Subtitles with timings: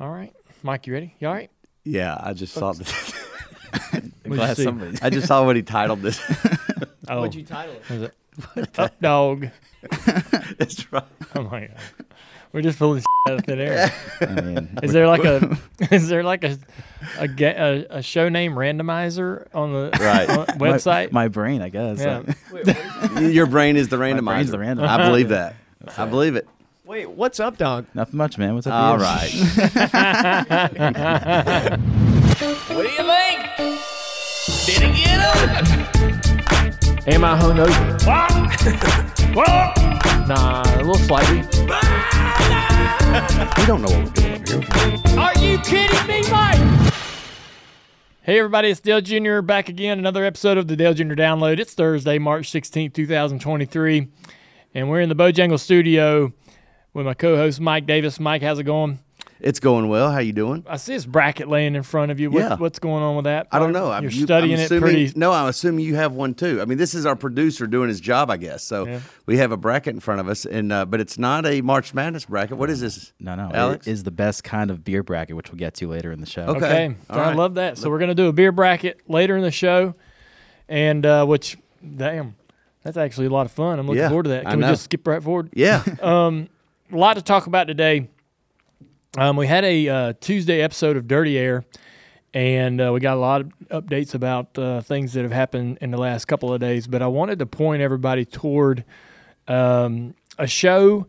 [0.00, 0.32] All right,
[0.62, 1.14] Mike, you ready?
[1.18, 1.50] You all right?
[1.84, 2.90] Yeah, I just saw this.
[3.92, 4.98] What'd Glad somebody.
[5.02, 6.20] I just saw what he titled this.
[7.08, 7.82] Oh, What'd you title it?
[7.88, 8.78] is it?
[8.80, 9.46] Up dog.
[10.58, 11.04] That's right.
[11.36, 11.76] Oh my god,
[12.52, 13.92] we're just pulling out of thin air.
[14.20, 15.56] I mean, Is there like a
[15.92, 16.58] is there like a
[17.16, 20.28] a, ga- a, a show name randomizer on the Right.
[20.28, 21.12] on- my- website?
[21.12, 22.00] My, brain, I guess.
[22.00, 22.18] yeah.
[22.26, 23.32] Like, Wait, what is it?
[23.34, 24.24] Your brain is the randomizer.
[24.24, 24.88] brain's the randomizer.
[24.88, 25.54] I believe that.
[25.96, 26.48] I believe it.
[26.86, 27.84] Wait, what's up, dog?
[27.94, 28.54] nothing much, man.
[28.54, 28.72] What's up?
[28.74, 29.42] All with you?
[29.42, 29.82] right.
[32.76, 33.38] What do you think?
[34.66, 35.80] Did he get him?
[37.08, 38.06] Am I hungover?
[38.06, 38.30] What?
[39.34, 40.28] what?
[40.28, 41.38] Nah, a little slightly.
[43.56, 45.18] we don't know what we're doing over here.
[45.18, 46.92] Are you kidding me, Mike?
[48.22, 49.40] Hey everybody, it's Dale Jr.
[49.40, 49.98] back again.
[49.98, 51.14] Another episode of the Dale Jr.
[51.14, 51.58] Download.
[51.58, 54.06] It's Thursday, March 16th, 2023.
[54.74, 56.32] And we're in the Bojangle studio
[56.96, 58.18] with my co-host Mike Davis.
[58.18, 58.98] Mike, how's it going?
[59.38, 60.10] It's going well.
[60.10, 60.64] How you doing?
[60.66, 62.30] I see this bracket laying in front of you.
[62.30, 62.56] What, Yeah.
[62.56, 63.48] What's going on with that?
[63.52, 63.90] I don't know.
[63.92, 65.12] I'm, You're you- studying I'm it assuming, pretty.
[65.14, 66.58] No, I'm assuming you have one too.
[66.62, 68.64] I mean, this is our producer doing his job, I guess.
[68.64, 69.00] So Yeah.
[69.26, 71.92] we have a bracket in front of us, and uh, but it's not a March
[71.92, 72.56] Madness bracket.
[72.56, 73.12] What is this?
[73.20, 73.50] No, no.
[73.52, 73.86] Alex?
[73.86, 76.26] It is the best kind of beer bracket, which we'll get to later in the
[76.26, 76.44] show.
[76.46, 76.56] Okay.
[76.86, 77.76] Okay, All I love that.
[77.76, 79.94] So we're gonna do a beer bracket later in the show,
[80.66, 81.58] and uh, which,
[81.96, 82.36] damn,
[82.82, 83.78] that's actually a lot of fun.
[83.78, 84.46] I'm looking Yeah, forward to that.
[84.46, 84.72] I Can we know.
[84.72, 85.50] just skip right forward?
[85.52, 85.82] Yeah.
[86.92, 88.08] A lot to talk about today.
[89.18, 91.64] Um, we had a uh, Tuesday episode of Dirty Air,
[92.32, 95.90] and uh, we got a lot of updates about uh, things that have happened in
[95.90, 96.86] the last couple of days.
[96.86, 98.84] But I wanted to point everybody toward
[99.48, 101.06] um, a show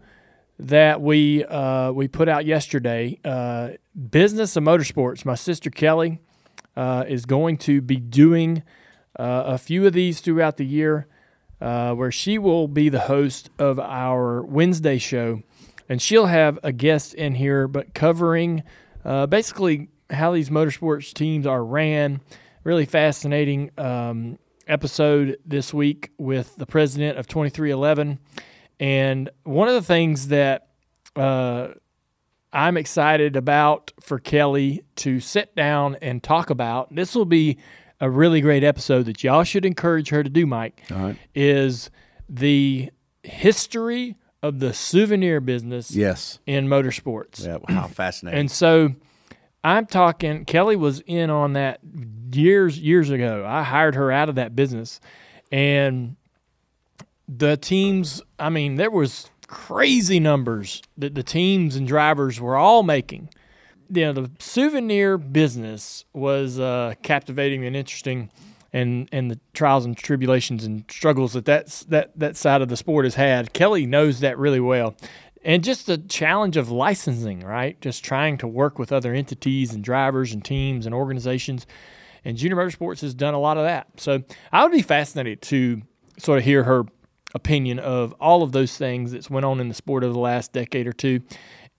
[0.60, 3.72] that we uh, we put out yesterday, uh,
[4.10, 5.26] Business of Motorsports.
[5.26, 6.20] My sister Kelly
[6.76, 8.64] uh, is going to be doing
[9.20, 11.08] a few of these throughout the year,
[11.60, 15.42] uh, where she will be the host of our Wednesday show,
[15.90, 18.64] and she'll have a guest in here, but covering
[19.06, 22.22] uh, basically how these motorsports teams are ran.
[22.64, 28.20] Really fascinating um, episode this week with the president of 2311.
[28.80, 30.68] And one of the things that
[31.16, 31.70] uh,
[32.52, 37.58] I'm excited about for Kelly to sit down and talk about, this will be
[38.00, 41.18] a really great episode that y'all should encourage her to do, Mike, right.
[41.34, 41.90] is
[42.30, 42.92] the
[43.24, 46.40] history of the souvenir business Yes.
[46.46, 47.46] in motorsports.
[47.46, 47.58] Yeah.
[47.74, 48.40] How fascinating.
[48.40, 48.94] And so
[49.64, 51.80] I'm talking, Kelly was in on that
[52.32, 53.46] years, years ago.
[53.48, 55.00] I hired her out of that business.
[55.52, 56.16] And
[57.28, 62.84] the teams, I mean, there was crazy numbers that the teams and drivers were all
[62.84, 63.30] making.
[63.90, 68.30] You know, the souvenir business was uh, captivating and interesting,
[68.74, 72.78] and and the trials and tribulations and struggles that that's, that that side of the
[72.78, 73.54] sport has had.
[73.54, 74.96] Kelly knows that really well,
[75.44, 77.80] and just the challenge of licensing, right?
[77.82, 81.66] Just trying to work with other entities and drivers and teams and organizations.
[82.26, 83.88] And Junior Motorsports has done a lot of that.
[83.98, 85.82] So I would be fascinated to
[86.18, 86.84] sort of hear her
[87.34, 90.52] opinion of all of those things that's went on in the sport over the last
[90.52, 91.22] decade or two,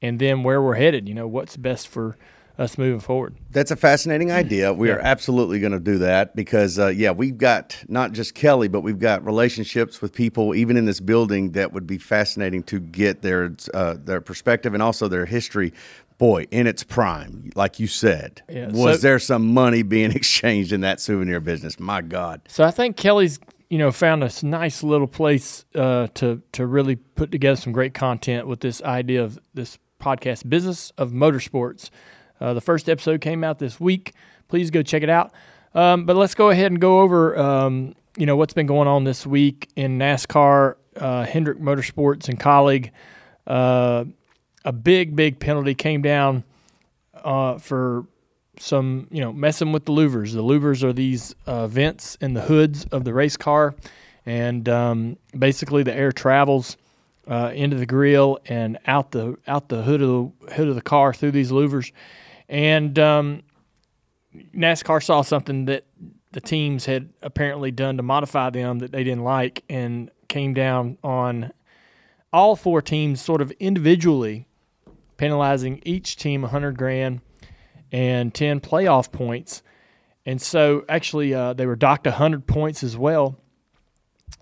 [0.00, 1.08] and then where we're headed.
[1.08, 2.16] You know, what's best for
[2.58, 3.36] us moving forward.
[3.50, 4.72] That's a fascinating idea.
[4.72, 8.68] We are absolutely going to do that because, uh, yeah, we've got not just Kelly,
[8.68, 12.80] but we've got relationships with people even in this building that would be fascinating to
[12.80, 15.72] get their uh, their perspective and also their history.
[16.18, 20.72] Boy, in its prime, like you said, Yeah, was so- there some money being exchanged
[20.72, 21.78] in that souvenir business?
[21.78, 23.38] My God, So I think Kelly's,
[23.70, 27.94] you know, found a nice little place uh, to to really put together some great
[27.94, 31.90] content with this idea of this podcast, Business of Motorsports.
[32.40, 34.14] Uh, the first episode came out this week.
[34.48, 35.32] Please go check it out.
[35.74, 39.04] Um, but let's go ahead and go over, um, you know, what's been going on
[39.04, 40.76] this week in NASCAR.
[40.96, 42.90] Uh, Hendrick Motorsports and Kaulig,
[43.46, 44.04] uh,
[44.64, 46.42] a big, big penalty came down
[47.22, 48.06] uh, for
[48.58, 50.32] some, you know, messing with the louvers.
[50.32, 53.76] The louvers are these uh, vents in the hoods of the race car,
[54.26, 56.76] and um, basically the air travels
[57.28, 60.82] uh, into the grill and out the out the hood of the hood of the
[60.82, 61.92] car through these louvers,
[62.48, 63.42] and um,
[64.54, 65.84] NASCAR saw something that
[66.32, 70.98] the teams had apparently done to modify them that they didn't like, and came down
[71.02, 71.52] on
[72.32, 74.46] all four teams sort of individually,
[75.16, 77.20] penalizing each team 100 grand
[77.90, 79.62] and 10 playoff points.
[80.26, 83.38] And so actually, uh, they were docked 100 points as well.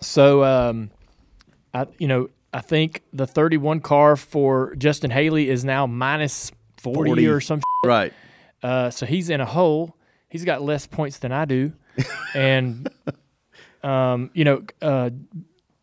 [0.01, 0.91] So, um,
[1.73, 7.09] I, you know, I think the 31 car for Justin Haley is now minus 40,
[7.09, 7.27] 40.
[7.27, 7.61] or some.
[7.85, 8.13] right?
[8.63, 9.95] Uh, so he's in a hole.
[10.29, 11.73] He's got less points than I do,
[12.35, 12.89] and
[13.83, 15.09] um, you know, uh,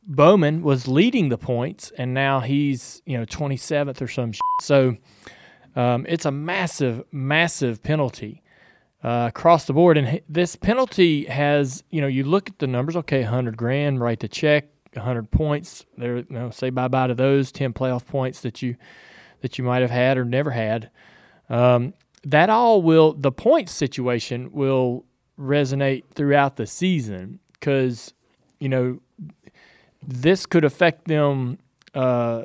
[0.07, 4.33] Bowman was leading the points, and now he's you know 27th or some.
[4.33, 4.41] Shit.
[4.61, 4.97] So
[5.77, 8.43] Um, it's a massive, massive penalty
[9.03, 9.97] uh, across the board.
[9.99, 12.95] And this penalty has, you know, you look at the numbers.
[12.97, 14.67] Okay, hundred grand, write the check,
[14.97, 15.85] hundred points.
[15.99, 18.77] There, you know, say bye bye to those ten playoff points that you
[19.45, 20.89] that you might have had or never had.
[21.51, 21.93] Um,
[22.25, 25.05] that all will the points situation will
[25.39, 28.15] resonate throughout the season because
[28.59, 29.01] you know
[30.03, 31.59] this could affect them
[31.93, 32.45] uh,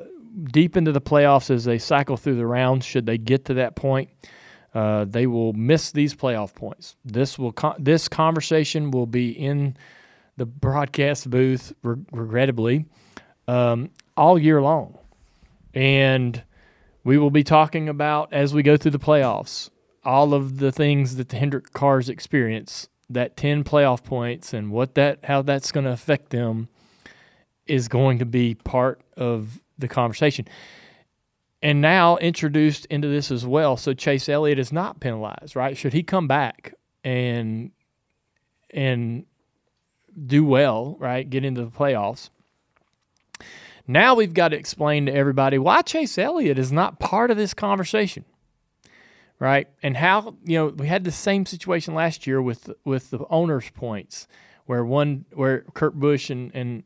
[0.51, 2.85] deep into the playoffs as they cycle through the rounds.
[2.85, 4.09] Should they get to that point,
[4.73, 6.97] uh, they will miss these playoff points.
[7.05, 9.77] This will con- this conversation will be in
[10.35, 12.87] the broadcast booth, re- regrettably,
[13.47, 14.97] um, all year long,
[15.73, 16.43] and
[17.03, 19.69] we will be talking about as we go through the playoffs
[20.03, 22.89] all of the things that the Hendrick cars experience.
[23.11, 26.67] That ten playoff points and what that how that's going to affect them
[27.65, 30.47] is going to be part of the conversation.
[31.61, 33.77] And now introduced into this as well.
[33.77, 35.75] So Chase Elliott is not penalized, right?
[35.75, 37.71] Should he come back and
[38.69, 39.25] and
[40.25, 41.27] do well, right?
[41.27, 42.29] Get into the playoffs.
[43.89, 47.55] Now we've got to explain to everybody why Chase Elliott is not part of this
[47.55, 48.23] conversation.
[49.39, 49.67] Right?
[49.81, 53.71] And how, you know, we had the same situation last year with with the owners
[53.73, 54.27] points
[54.67, 56.83] where one where Kurt Busch and, and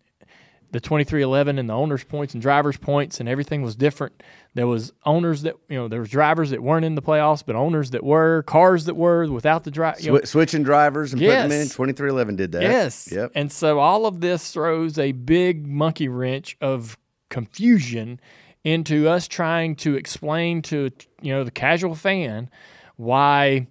[0.74, 4.22] the 2311 and the owners points and drivers points and everything was different.
[4.56, 7.56] There was owners that you know there was drivers that weren't in the playoffs, but
[7.56, 10.04] owners that were, cars that were without the drive.
[10.04, 11.68] Know, switching drivers and putting them in.
[11.70, 12.64] 2311 did that.
[12.64, 13.10] Yes.
[13.12, 13.32] Yep.
[13.36, 16.98] And so all of this throws a big monkey wrench of
[17.30, 18.20] confusion
[18.64, 20.90] into us trying to explain to
[21.22, 22.50] you know the casual fan
[22.96, 23.68] why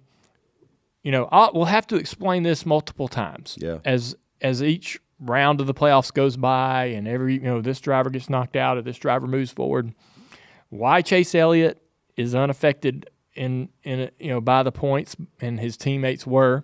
[1.01, 3.79] you know i we'll have to explain this multiple times Yeah.
[3.85, 8.09] as as each round of the playoffs goes by and every you know this driver
[8.09, 9.93] gets knocked out or this driver moves forward
[10.69, 11.81] why Chase Elliott
[12.17, 16.63] is unaffected in in you know by the points and his teammates were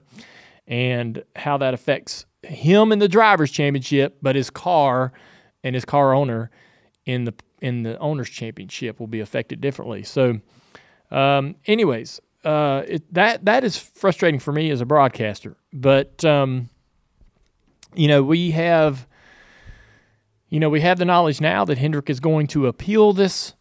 [0.68, 5.12] and how that affects him in the drivers championship but his car
[5.64, 6.50] and his car owner
[7.06, 10.04] in the in the owners championship will be affected differently.
[10.04, 10.40] So
[11.12, 16.70] um, anyways uh, it, that that is frustrating for me as a broadcaster but um,
[17.96, 19.08] you know we have
[20.50, 23.54] you know we have the knowledge now that Hendrick is going to appeal this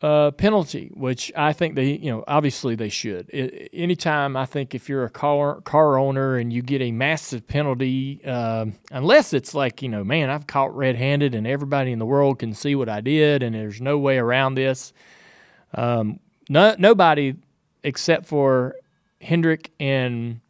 [0.00, 3.28] uh, penalty, which I think they, you know, obviously they should.
[3.34, 7.46] I anytime I think if you're a car car owner and you get a massive
[7.46, 12.06] penalty, um unless it's like you know, man, I've caught red-handed and everybody in the
[12.06, 14.92] world can see what I did and there's no way around this.
[15.74, 17.34] Um, no, nobody
[17.82, 18.76] except for
[19.20, 20.40] Hendrick and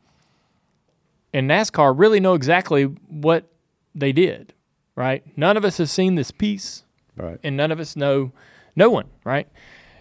[1.33, 3.51] and NASCAR really know exactly what
[3.95, 4.55] they did,
[4.97, 5.23] right?
[5.37, 6.85] None of us have seen this piece
[7.17, 7.39] Right.
[7.43, 8.31] and none of us know
[8.77, 9.49] no one right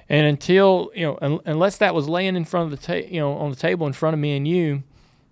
[0.08, 3.20] and until you know un- unless that was laying in front of the ta- you
[3.20, 4.84] know on the table in front of me and you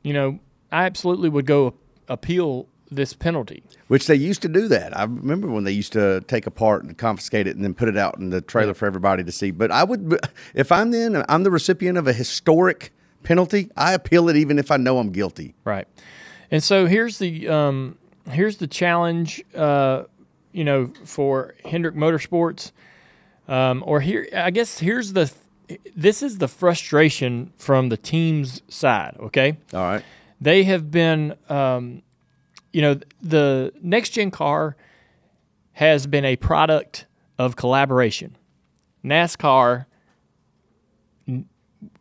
[0.02, 0.40] you know
[0.72, 1.76] i absolutely would go
[2.08, 4.98] appeal this penalty Which they used to do that.
[4.98, 7.98] I remember when they used to take apart and confiscate it and then put it
[7.98, 9.52] out in the trailer for everybody to see.
[9.52, 10.18] But I would,
[10.56, 12.92] if I'm then, I'm the recipient of a historic
[13.26, 15.54] penalty, I appeal it even if I know I'm guilty.
[15.66, 15.88] right
[16.52, 17.98] and so here's the um
[18.30, 20.04] here's the challenge uh
[20.54, 22.72] you know for hendrick motorsports
[23.48, 25.32] um or here i guess here's the
[25.96, 30.04] this is the frustration from the team's side okay All right.
[30.40, 32.04] they have been um,
[32.72, 34.76] you know the next gen car
[35.74, 37.08] has been a product
[37.40, 38.38] of collaboration
[39.04, 39.86] nascar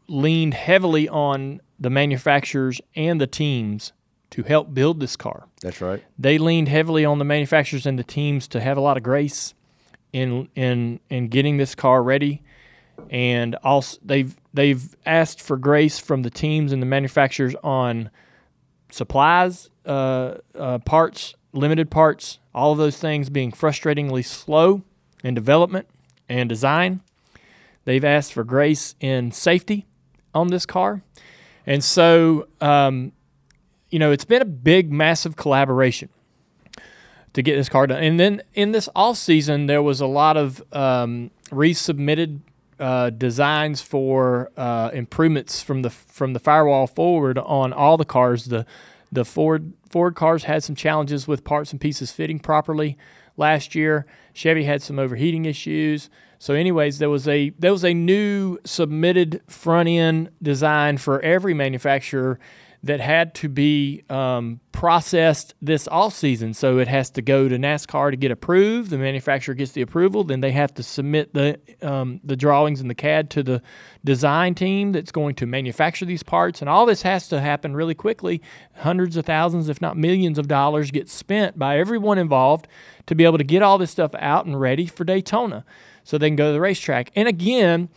[0.08, 3.92] leaned heavily on the manufacturers and the teams
[4.30, 5.46] to help build this car.
[5.60, 6.02] That's right.
[6.18, 9.54] they leaned heavily on the manufacturers and the teams to have a lot of grace
[10.12, 12.42] in in in getting this car ready.
[13.10, 18.10] And also they've they've asked for grace from the teams and the manufacturers on
[18.90, 24.82] supplies uh, uh, parts limited parts all of those things being frustratingly slow
[25.22, 25.88] in development
[26.28, 27.00] and design.
[27.84, 29.86] They've asked for grace in safety
[30.34, 31.02] on this car
[31.66, 33.12] and so um,
[33.90, 36.08] you know it's been a big massive collaboration
[37.34, 38.02] to get this car done.
[38.02, 42.40] And then in this off season, there was a lot of um, resubmitted
[42.80, 48.46] uh, designs for uh, improvements from the from the firewall forward on all the cars.
[48.46, 48.66] The
[49.12, 52.96] the Ford Ford cars had some challenges with parts and pieces fitting properly
[53.36, 54.06] last year.
[54.32, 56.10] Chevy had some overheating issues.
[56.38, 61.54] So, anyways, there was a there was a new submitted front end design for every
[61.54, 62.38] manufacturer
[62.84, 66.52] that had to be um, processed this off season.
[66.52, 68.90] So it has to go to NASCAR to get approved.
[68.90, 72.90] The manufacturer gets the approval, then they have to submit the um, the drawings and
[72.90, 73.62] the CAD to the
[74.04, 77.94] design team that's going to manufacture these parts, and all this has to happen really
[77.94, 78.42] quickly.
[78.76, 82.68] Hundreds of thousands, if not millions, of dollars get spent by everyone involved
[83.06, 85.64] to be able to get all this stuff out and ready for Daytona,
[86.04, 87.10] so they can go to the racetrack.
[87.16, 87.88] And again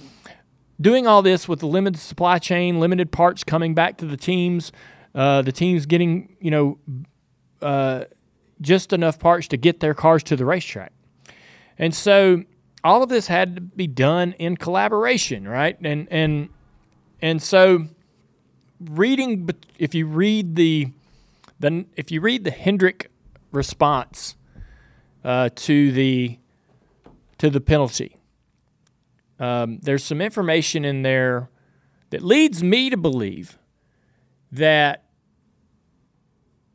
[0.79, 4.71] doing all this with the limited supply chain, limited parts coming back to the teams,
[5.15, 6.77] uh, the teams getting you know
[7.61, 8.05] uh,
[8.61, 10.91] just enough parts to get their cars to the racetrack,
[11.77, 12.43] and so
[12.83, 15.77] all of this had to be done in collaboration, right?
[15.81, 16.49] And and
[17.21, 17.87] and so
[18.79, 20.91] reading, if you read the
[21.59, 23.11] the if you read the Hendrick
[23.51, 24.35] response
[25.23, 26.37] uh, to the
[27.39, 28.15] to the penalty
[29.39, 31.49] um, there's some information in there
[32.09, 33.57] that leads me to believe
[34.51, 35.03] that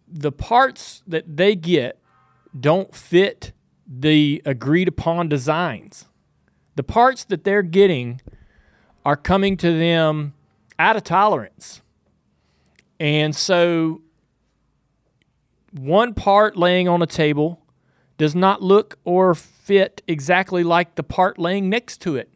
[0.07, 1.99] the parts that they get
[2.59, 3.53] don't fit
[3.87, 6.07] the agreed upon designs.
[6.77, 8.21] The parts that they're getting
[9.05, 10.35] are coming to them
[10.79, 11.83] out of tolerance.
[13.01, 14.03] And so
[15.73, 17.61] one part laying on a table
[18.19, 22.31] does not look or fit exactly like the part laying next to it.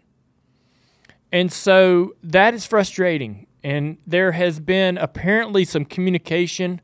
[1.33, 3.47] And so that is frustrating.
[3.63, 6.81] And there has been apparently some communication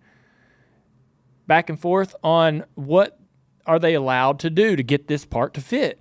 [1.46, 3.18] back and forth on what
[3.66, 6.00] are they allowed to do to get this part to fit.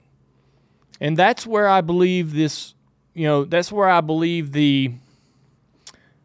[1.00, 2.74] And that's where I believe this,
[3.13, 4.93] you know, that's where I believe the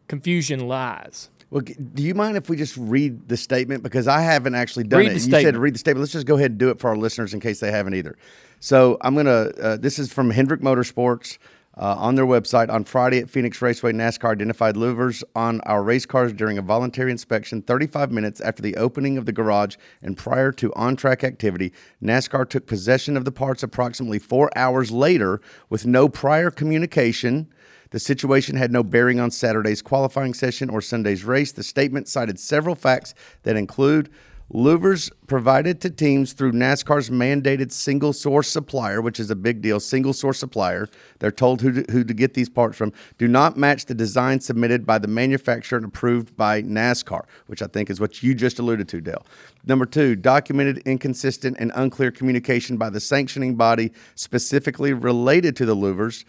[0.07, 1.29] confusion lies.
[1.49, 4.99] Well, do you mind if we just read the statement because I haven't actually done
[4.99, 5.13] Read it?
[5.13, 5.53] you said statement.
[5.53, 6.01] to read the statement.
[6.01, 8.17] Let's just go ahead and do it for our listeners in case they haven't either.
[8.59, 9.51] So I'm gonna.
[9.61, 11.37] Uh, this is from Hendrick Motorsports.
[11.79, 16.07] Uh, on their website on Friday at Phoenix Raceway, NASCAR identified louvers on our race
[16.07, 20.51] cars during a voluntary inspection 35 minutes after the opening of the garage and prior
[20.53, 21.71] to on track activity.
[22.01, 27.47] NASCAR took possession of the parts approximately four hours later with no prior communication.
[27.91, 31.51] The situation had no bearing on Saturday's qualifying session or Sunday's race.
[31.51, 34.09] The statement cited several facts that include
[34.53, 39.79] louvers provided to teams through NASCAR's mandated single source supplier, which is a big deal,
[39.79, 40.87] single source supplier.
[41.19, 44.39] They're told who to, who to get these parts from, do not match the design
[44.39, 48.59] submitted by the manufacturer and approved by NASCAR, which I think is what you just
[48.59, 49.25] alluded to, Dale.
[49.65, 55.75] Number two, documented inconsistent and unclear communication by the sanctioning body specifically related to the
[55.75, 56.23] louvers.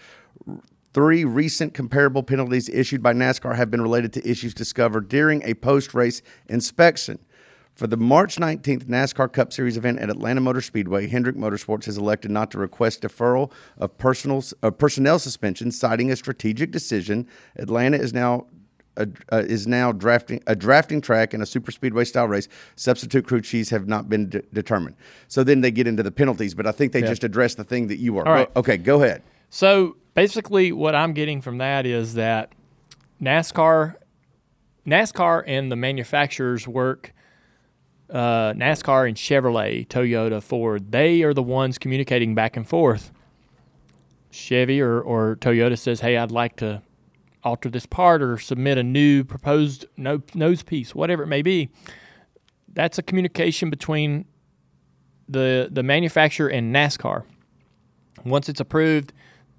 [0.92, 5.54] Three recent comparable penalties issued by NASCAR have been related to issues discovered during a
[5.54, 7.20] post race inspection.
[7.78, 11.96] For the March 19th NASCAR Cup Series event at Atlanta Motor Speedway, Hendrick Motorsports has
[11.96, 17.24] elected not to request deferral of personal, uh, personnel suspension, citing a strategic decision.
[17.54, 18.46] Atlanta is now
[18.96, 22.48] uh, uh, is now drafting a drafting track in a super speedway style race.
[22.74, 24.96] Substitute crew chiefs have not been de- determined.
[25.28, 27.86] So then they get into the penalties, but I think they just addressed the thing
[27.86, 28.26] that you are.
[28.26, 28.50] All right.
[28.56, 29.22] Okay, go ahead.
[29.50, 32.56] So basically, what I'm getting from that is that
[33.22, 33.94] NASCAR,
[34.84, 37.12] NASCAR and the manufacturers work.
[38.10, 43.12] Uh, NASCAR and Chevrolet, Toyota, Ford, they are the ones communicating back and forth.
[44.30, 46.82] Chevy or, or Toyota says, "Hey, I'd like to
[47.44, 51.70] alter this part or submit a new proposed no, nose piece, whatever it may be."
[52.72, 54.24] That's a communication between
[55.28, 57.24] the the manufacturer and NASCAR.
[58.24, 59.12] Once it's approved,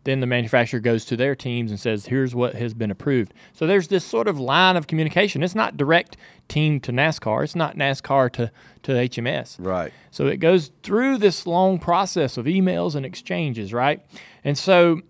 [0.03, 3.67] then the manufacturer goes to their teams and says, "Here's what has been approved." So
[3.67, 5.43] there's this sort of line of communication.
[5.43, 7.43] It's not direct team to NASCAR.
[7.43, 8.51] It's not NASCAR to
[8.83, 9.57] to HMS.
[9.59, 9.91] Right.
[10.11, 14.05] So it goes through this long process of emails and exchanges, right?
[14.43, 15.01] And so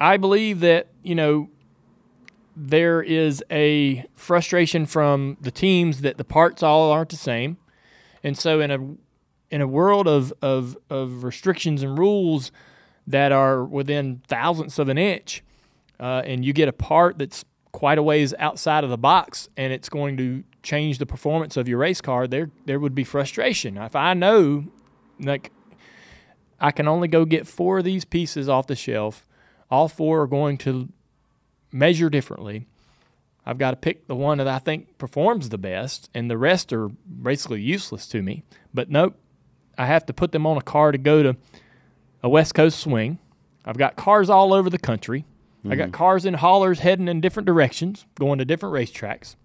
[0.00, 1.48] I believe that, you know,
[2.54, 7.56] there is a frustration from the teams that the parts all aren't the same.
[8.22, 8.96] And so in a
[9.50, 12.52] in a world of, of, of restrictions and rules
[13.08, 15.42] that are within thousandths of an inch,
[15.98, 19.72] uh, and you get a part that's quite a ways outside of the box and
[19.72, 23.76] it's going to change the performance of your race car, there there would be frustration.
[23.76, 24.64] If I know
[25.20, 25.50] like
[26.60, 29.26] I can only go get four of these pieces off the shelf,
[29.70, 30.88] all four are going to
[31.72, 32.66] measure differently.
[33.46, 36.72] I've got to pick the one that I think performs the best, and the rest
[36.72, 38.42] are basically useless to me.
[38.74, 39.16] But nope,
[39.78, 41.36] I have to put them on a car to go to
[42.22, 43.18] a West Coast swing.
[43.64, 45.24] I've got cars all over the country.
[45.68, 49.36] I got cars in haulers heading in different directions, going to different racetracks.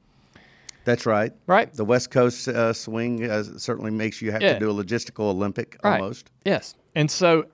[0.86, 1.34] That's right.
[1.48, 1.74] Right.
[1.74, 4.54] The West Coast uh, swing uh, certainly makes you have Yeah.
[4.54, 6.00] to do a logistical Olympic Right.
[6.00, 6.30] almost.
[6.46, 7.46] Yes, and so,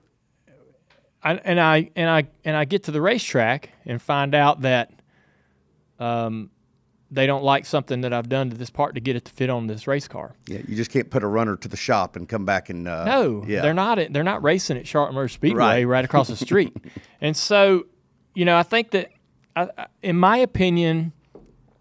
[1.22, 4.92] I, and I and I and I get to the racetrack and find out that,
[5.98, 6.50] um,
[7.10, 9.50] they don't like something that I've done to this part to get it to fit
[9.50, 10.34] on this race car.
[10.46, 13.04] Yeah, you just can't put a runner to the shop and come back and uh,
[13.04, 13.62] No, yeah.
[13.62, 13.98] they're not.
[14.10, 15.84] They're not racing at Charlotte Motor Speedway Right.
[15.84, 16.72] right, across the street.
[17.20, 17.86] and so,
[18.34, 19.10] you know, I think that,
[19.56, 21.12] I, I- in my opinion,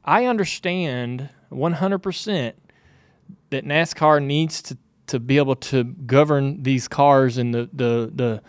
[0.04, 2.54] I understand 100%
[3.52, 8.42] that NASCAR needs to, to be able to govern these cars and the the the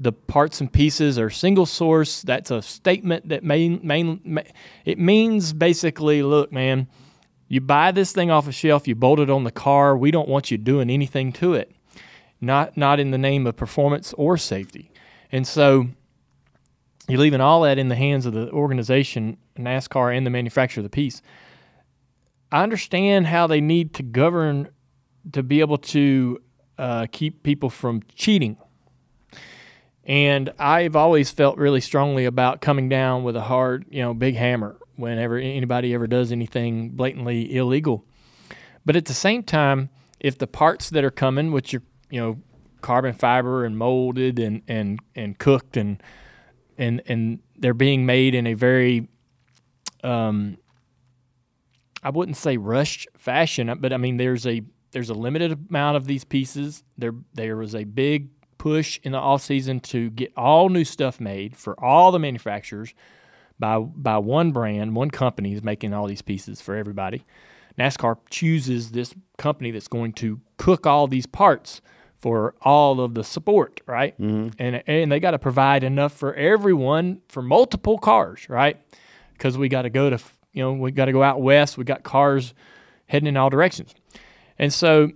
[0.00, 2.22] the parts and pieces are single source.
[2.22, 4.42] That's a statement that main, main, ma
[4.84, 6.86] it means basically, look, man,
[7.48, 9.96] you buy this thing off a shelf, you bolt it on the car.
[9.96, 11.74] We don't want you doing anything to it,
[12.40, 14.92] not not in the name of performance or safety.
[15.32, 15.88] And so
[17.08, 20.84] you're leaving all that in the hands of the organization, NASCAR, and the manufacturer of
[20.84, 21.22] the piece.
[22.52, 24.68] I understand how they need to govern
[25.32, 26.40] to be able to
[26.78, 28.56] uh, keep people from cheating.
[30.08, 34.36] And I've always felt really strongly about coming down with a hard, you know, big
[34.36, 38.04] hammer whenever anybody ever does anything blatantly illegal.
[38.86, 42.38] But at the same time, if the parts that are coming, which are, you know,
[42.80, 46.02] carbon fiber and molded and, and, and cooked and
[46.78, 49.08] and and they're being made in a very
[50.04, 50.56] um
[52.02, 54.62] I wouldn't say rushed fashion, but I mean there's a
[54.92, 56.84] there's a limited amount of these pieces.
[56.96, 61.20] There there was a big push in the off season to get all new stuff
[61.20, 62.92] made for all the manufacturers
[63.58, 67.24] by by one brand, one company is making all these pieces for everybody.
[67.78, 71.80] NASCAR chooses this company that's going to cook all these parts
[72.18, 74.18] for all of the support, right?
[74.20, 74.48] Mm-hmm.
[74.58, 78.80] And and they got to provide enough for everyone for multiple cars, right?
[79.32, 80.18] Because we got to go to
[80.52, 81.78] you know we got to go out west.
[81.78, 82.54] We got cars
[83.06, 83.94] heading in all directions,
[84.58, 85.10] and so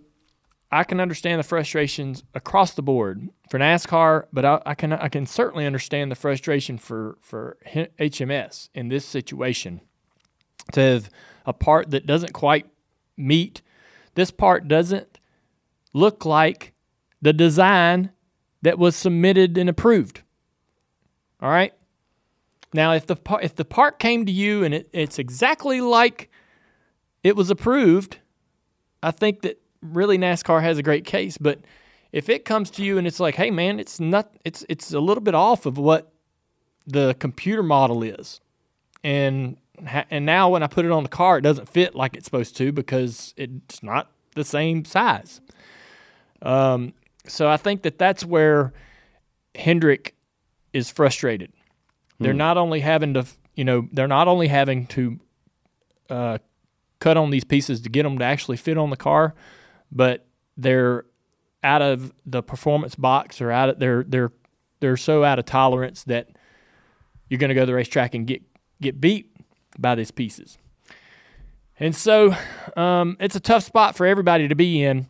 [0.74, 5.08] I can understand the frustrations across the board for NASCAR, but I, I can I
[5.08, 9.82] can certainly understand the frustration for for HMS in this situation
[10.72, 11.10] to have
[11.44, 12.66] a part that doesn't quite
[13.18, 13.60] meet.
[14.14, 15.18] This part doesn't
[15.92, 16.72] look like
[17.20, 18.10] the design
[18.62, 20.22] that was submitted and approved.
[21.40, 21.74] All right.
[22.72, 26.30] Now, if the if the part came to you and it, it's exactly like
[27.22, 28.20] it was approved,
[29.02, 31.36] I think that really NASCAR has a great case.
[31.38, 31.60] But
[32.12, 35.00] if it comes to you and it's like, hey man, it's not it's it's a
[35.00, 36.12] little bit off of what
[36.86, 38.40] the computer model is,
[39.02, 39.56] and
[40.10, 42.56] and now when I put it on the car, it doesn't fit like it's supposed
[42.58, 45.40] to because it's not the same size.
[46.42, 46.92] Um,
[47.26, 48.72] so I think that that's where
[49.54, 50.14] Hendrick
[50.72, 51.52] is frustrated.
[52.18, 55.18] They're not only having to, you know, they're not only having to
[56.08, 56.38] uh,
[57.00, 59.34] cut on these pieces to get them to actually fit on the car,
[59.92, 60.26] but
[60.56, 61.04] they're
[61.62, 64.32] out of the performance box or out of they're they're
[64.80, 66.28] they're so out of tolerance that
[67.28, 68.42] you're going to go to the racetrack and get
[68.80, 69.30] get beat
[69.78, 70.58] by these pieces.
[71.78, 72.34] And so
[72.76, 75.08] um, it's a tough spot for everybody to be in.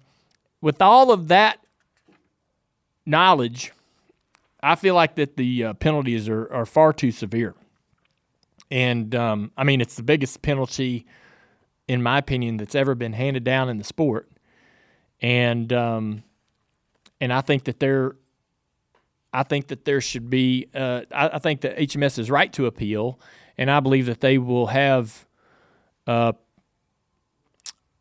[0.60, 1.58] With all of that
[3.04, 3.72] knowledge,
[4.62, 7.54] I feel like that the uh, penalties are, are far too severe.
[8.70, 11.04] And um, I mean, it's the biggest penalty,
[11.88, 14.30] in my opinion, that's ever been handed down in the sport.
[15.22, 16.24] And um,
[17.20, 18.16] and I think that there,
[19.32, 20.66] I think that there should be.
[20.74, 23.20] Uh, I, I think that HMS is right to appeal,
[23.56, 25.26] and I believe that they will have
[26.08, 26.32] uh,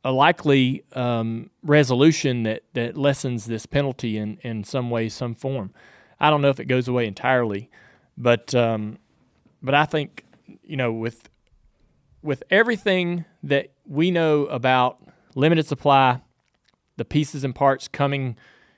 [0.04, 5.72] a likely um, resolution that that lessens this penalty in in some way, some form.
[6.20, 7.70] I don't know if it goes away entirely,
[8.18, 8.98] but um,
[9.62, 10.26] but I think
[10.64, 11.30] you know with
[12.24, 15.00] with everything that we know about
[15.36, 16.22] limited supply,
[16.97, 18.38] the pieces and parts coming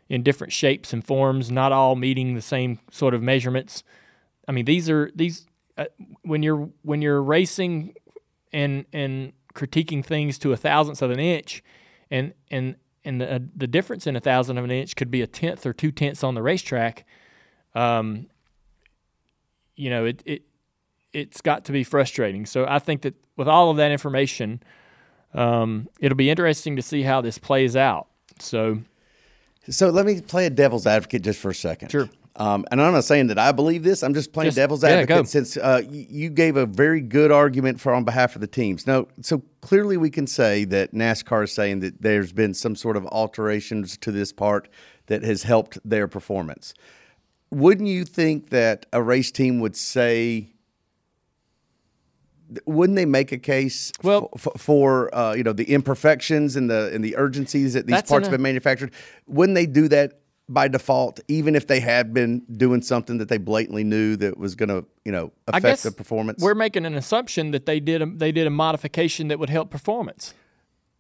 [0.10, 3.84] in different shapes and forms, not all meeting the same sort of measurements.
[4.48, 5.48] I mean, these are these
[5.78, 5.86] uh,
[6.22, 7.96] when you're when you're racing
[8.52, 11.64] and and critiquing things to a thousandth of an inch,
[12.12, 15.22] and and and the, uh, the difference in a thousandth of an inch could be
[15.22, 17.06] a tenth or two tenths on the racetrack.
[17.76, 18.28] Um,
[19.76, 20.44] you know, it it
[21.12, 22.46] it's got to be frustrating.
[22.46, 24.62] So I think that with all of that information,
[25.34, 28.08] um, it'll be interesting to see how this plays out.
[28.40, 28.80] So
[29.70, 31.90] So let me play a devil's advocate just for a second.
[31.90, 32.10] Sure.
[32.36, 34.02] Um, and I'm not saying that I believe this.
[34.02, 35.24] I'm just playing Just- devil's advocate go.
[35.24, 38.88] since uh, you gave a very good argument for on behalf of the teams.
[38.88, 42.98] No, so clearly we can say that NASCAR is saying that there's been some sort
[42.98, 44.68] of alterations to this part
[45.06, 46.74] that has helped their performance.
[47.52, 50.53] Wouldn't you think that a race team would say?
[52.66, 56.70] Wouldn't they make a case Well- f- f- for uh, you know the imperfections and
[56.70, 58.92] the and the urgencies that these parts have been manufactured?
[59.28, 63.38] Wouldn't they do that by default, even if they had been doing something that they
[63.38, 66.44] blatantly knew that was going to, you know, affect the performance.
[66.44, 69.70] We're making an assumption that they did a, they did a modification that would help
[69.70, 70.34] performance.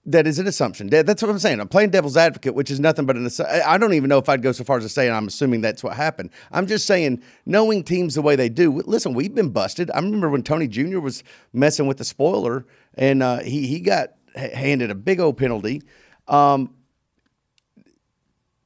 [0.05, 0.87] That is an assumption.
[0.87, 1.61] That's what I'm saying.
[1.61, 3.29] I'm playing devil's advocate, which is nothing but an
[3.65, 5.61] I don't even know if I'd go so far as to say and I'm assuming
[5.61, 6.31] that's what happened.
[6.51, 8.81] I'm just saying, knowing teams the way they do.
[8.85, 9.89] Listen, we've been busted.
[9.91, 10.99] I remember when Tony Jr.
[10.99, 15.81] was messing with the spoiler, and uh, he he got handed a big old penalty.
[16.27, 16.73] Um,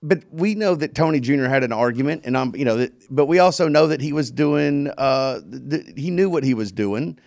[0.01, 1.45] but we know that Tony Jr.
[1.45, 4.29] had an argument, and I'm, you know, that, but we also know that he was
[4.29, 7.19] doing, uh, th- he knew what he was doing,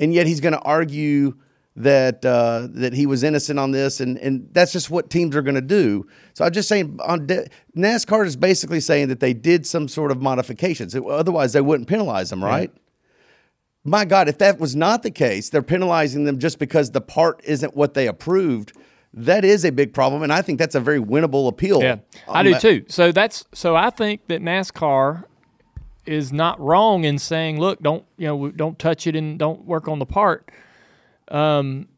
[0.00, 1.36] and yet he's going to argue
[1.78, 5.42] that uh, that he was innocent on this, and and that's just what teams are
[5.42, 6.06] going to do.
[6.34, 10.10] So I'm just saying, on de- NASCAR is basically saying that they did some sort
[10.10, 12.72] of modifications, otherwise they wouldn't penalize them, right?
[13.84, 17.40] My God, if that was not the case, they're penalizing them just because the part
[17.44, 18.72] isn't what they approved.
[19.14, 21.80] That is a big problem, and I think that's a very winnable appeal.
[21.80, 21.96] Yeah,
[22.28, 22.60] I do that.
[22.60, 22.84] too.
[22.88, 25.24] So that's so I think that NASCAR
[26.06, 29.86] is not wrong in saying, look, don't you know, don't touch it and don't work
[29.86, 30.50] on the part.
[31.30, 31.88] Um,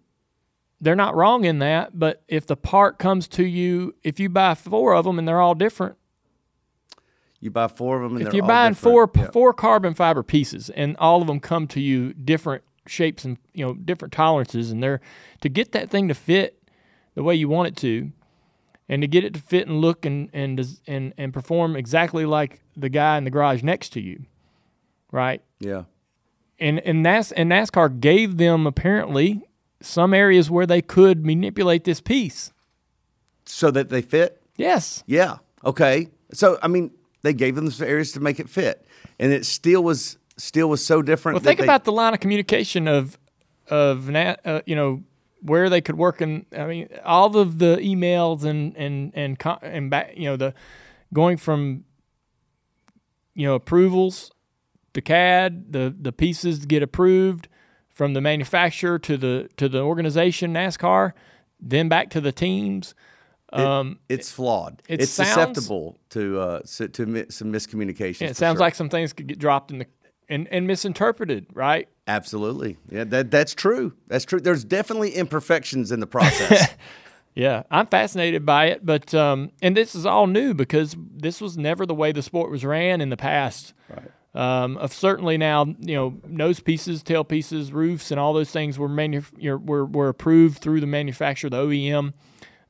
[0.81, 4.55] they're not wrong in that, but if the part comes to you, if you buy
[4.55, 5.97] four of them and they're all different,
[7.39, 9.13] You buy four of them, and if they're you're all buying different.
[9.15, 9.31] four Yeah.
[9.31, 13.65] four carbon fiber pieces and all of them come to you different shapes and you
[13.65, 15.01] know different tolerances, and they're
[15.43, 16.63] to get that thing to fit
[17.15, 18.11] the way you want it to,
[18.89, 22.63] and to get it to fit and look and and and and perform exactly like
[22.77, 24.25] the guy in the garage next to you,
[25.13, 25.43] right?
[25.61, 25.85] yeah.
[26.61, 29.43] And and NAS and NASCAR gave them apparently
[29.81, 32.53] some areas where they could manipulate this piece.
[33.47, 34.43] so that they fit.
[34.57, 35.03] Yes.
[35.07, 35.39] Yeah.
[35.65, 36.09] Okay.
[36.33, 36.91] So I mean,
[37.23, 38.85] they gave them some areas to make it fit,
[39.19, 41.35] and it still was still was so different.
[41.37, 43.19] Well, think they- about the line of communication of
[43.69, 45.03] of uh, you know
[45.43, 49.91] where they could work and I mean all of the emails and and and and
[49.91, 50.53] back you know the
[51.15, 51.85] going from
[53.35, 54.31] you know approvals
[54.95, 57.49] to CAD the the pieces get approved
[57.89, 61.13] from the manufacturer to the to the organization NASCAR
[61.61, 62.95] then back to the teams
[63.53, 64.81] um, it's flawed.
[64.89, 68.29] it it's sounds- susceptible to uh, su- to mi- some miscommunication.
[68.29, 69.87] it sounds like some things could get dropped in the
[70.29, 72.77] and, and misinterpreted right absolutely.
[72.89, 73.93] Yeah, that that's true.
[74.07, 74.41] That's true.
[74.41, 76.69] There's definitely imperfections in the process.
[77.33, 81.57] Yeah, I'm fascinated by it, but um, and this is all new because this was
[81.57, 83.73] never the way the sport was ran in the past.
[83.89, 84.11] Right.
[84.33, 88.79] Um, of certainly now, you know, nose pieces, tail pieces, roofs, and all those things
[88.79, 88.89] were
[89.59, 92.13] were were approved through the manufacturer, the OEM.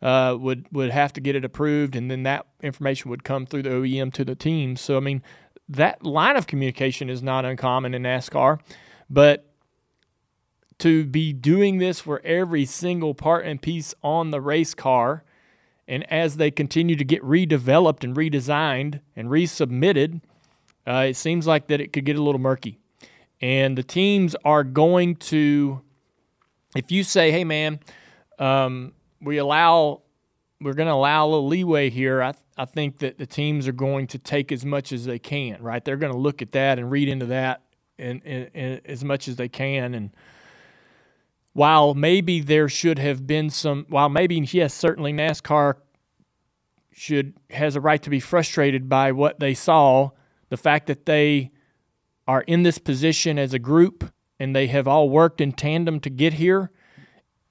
[0.01, 3.62] Uh, would would have to get it approved, and then that information would come through
[3.62, 4.75] the OEM to the team.
[4.77, 5.23] So I mean,
[5.68, 8.61] that line of communication is not uncommon in NASCAR,
[9.11, 9.51] but
[10.79, 15.23] to be doing this for every single part and piece on the race car,
[15.87, 20.23] and as they continue to get redeveloped and redesigned and resubmitted,
[20.87, 22.79] uh, it seems like that it could get a little murky.
[23.40, 25.81] And the teams are going to,
[26.77, 27.81] if you say, "Hey, man,
[28.38, 30.03] um, we allow,
[30.61, 33.73] we're going to allow a little leeway here," I, I think that the teams are
[33.73, 35.62] going to take as much as they can.
[35.62, 35.85] Right?
[35.85, 37.62] They're going to look at that and read into that
[38.01, 40.11] and, and, and as much as they can and
[41.53, 45.75] while maybe there should have been some while maybe yes certainly NASCAR
[46.93, 50.11] should has a right to be frustrated by what they saw
[50.50, 51.50] the fact that they
[52.28, 56.10] are in this position as a group and they have all worked in tandem to
[56.10, 56.70] get here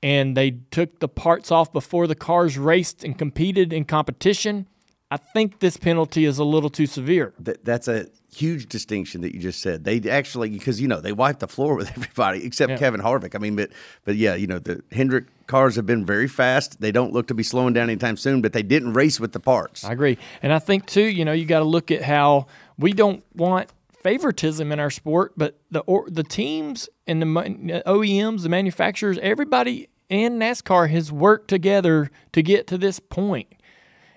[0.01, 4.67] and they took the parts off before the cars raced and competed in competition
[5.11, 9.33] I think this penalty is a little too severe that, that's a huge distinction that
[9.33, 9.83] you just said.
[9.83, 12.77] They actually because you know they wiped the floor with everybody except Yeah.
[12.77, 13.35] Kevin Harvick.
[13.35, 13.71] I mean, but
[14.05, 16.79] but yeah, you know the Hendrick cars have been very fast.
[16.79, 19.39] They don't look to be slowing down anytime soon, but they didn't race with the
[19.39, 19.83] parts.
[19.83, 20.17] I agree.
[20.41, 22.47] And I think too, you know, you got to look at how
[22.79, 23.69] we don't want
[24.01, 29.89] favoritism in our sport, but the or, the teams and the OEMs, the manufacturers, everybody
[30.07, 33.53] in NASCAR has worked together to get to this point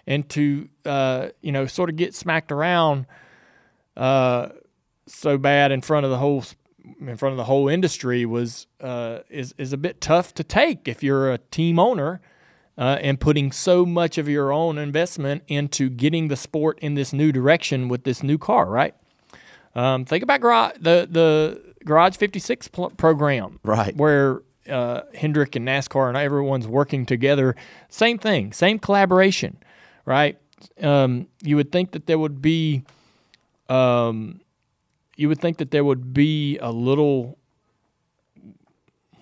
[0.07, 3.07] and to uh, you know sort of get smacked around
[3.97, 4.49] uh,
[5.07, 6.45] so bad in front of the whole
[7.01, 10.89] in front of the whole industry was uh, is is a bit tough to take
[10.89, 12.21] if you're a team owner
[12.79, 17.13] uh, and putting so much of your own investment into getting the sport in this
[17.13, 18.95] new direction with this new car, right?
[19.75, 23.97] Um, think about the the Garage 56 pl- program, Right.
[23.97, 27.57] Where uh, Hendrick and NASCAR and everyone's working together.
[27.89, 29.57] Same thing, same collaboration,
[30.05, 30.39] right?
[30.81, 32.85] Um, you would think that there would be,
[33.69, 34.41] um,
[35.17, 37.39] you would think that there would be a little.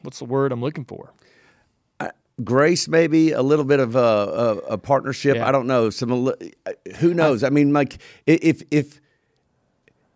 [0.02, 1.12] What's the word I'm looking for?
[2.44, 5.36] Grace, maybe a little bit of a, a, a partnership.
[5.36, 5.48] Yeah.
[5.48, 5.90] I don't know.
[5.90, 6.32] Some uh,
[6.96, 7.42] who knows?
[7.42, 9.00] I, mean, like if if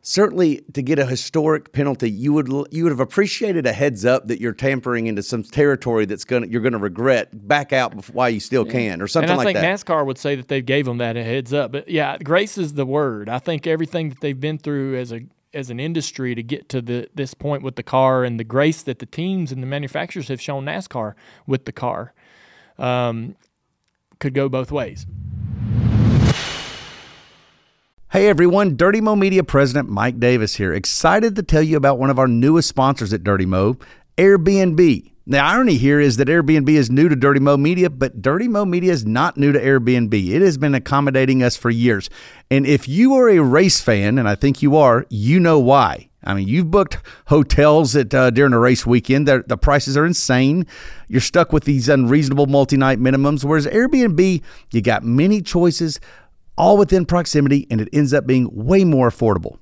[0.02, 4.28] certainly to get a historic penalty, you would you would have appreciated a heads up
[4.28, 7.48] that you're tampering into some territory that's gonna you're gonna regret.
[7.48, 9.56] Back out while you still can, or something like that.
[9.56, 9.86] and I like think that.
[9.86, 11.72] NASCAR would say that they gave them that a heads up.
[11.72, 13.28] But yeah, grace is the word.
[13.28, 15.22] I think everything that they've been through as a
[15.54, 18.82] as an industry to get to the this point with the car and the grace
[18.82, 21.14] that the teams and the manufacturers have shown NASCAR
[21.46, 22.12] with the car
[22.78, 23.36] um,
[24.18, 25.06] could go both ways.
[28.10, 30.72] Hey everyone, Dirty Mo Media President Mike Davis here.
[30.72, 33.76] Excited to tell you about one of our newest sponsors at Dirty Mo,
[34.16, 35.13] Airbnb.
[35.26, 38.66] The irony here is that Airbnb is new to Dirty Mo Media, but Dirty Mo
[38.66, 40.12] Media is not new to Airbnb.
[40.12, 42.10] It has been accommodating us for years.
[42.50, 46.10] And if you are a race fan, and I think you are, you know why.
[46.22, 49.26] I mean, you've booked hotels at uh, during a race weekend.
[49.26, 50.66] The, the prices are insane.
[51.08, 53.44] You're stuck with these unreasonable multi-night minimums.
[53.44, 56.00] Whereas Airbnb, you got many choices,
[56.58, 59.56] all within proximity, and it ends up being way more affordable.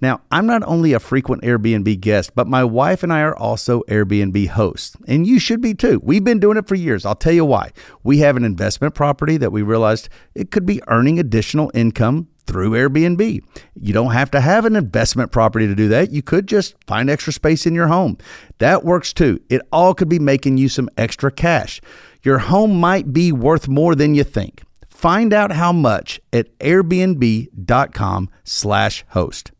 [0.00, 3.82] Now, I'm not only a frequent Airbnb guest, but my wife and I are also
[3.82, 4.96] Airbnb hosts.
[5.06, 6.00] And you should be too.
[6.02, 7.04] We've been doing it for years.
[7.04, 7.70] I'll tell you why.
[8.02, 12.70] We have an investment property that we realized it could be earning additional income through
[12.70, 13.42] Airbnb.
[13.74, 16.10] You don't have to have an investment property to do that.
[16.10, 18.16] You could just find extra space in your home.
[18.56, 19.40] That works too.
[19.50, 21.80] It all could be making you some extra cash.
[22.22, 24.62] Your home might be worth more than you think.
[24.88, 29.52] Find out how much at airbnb.com slash host.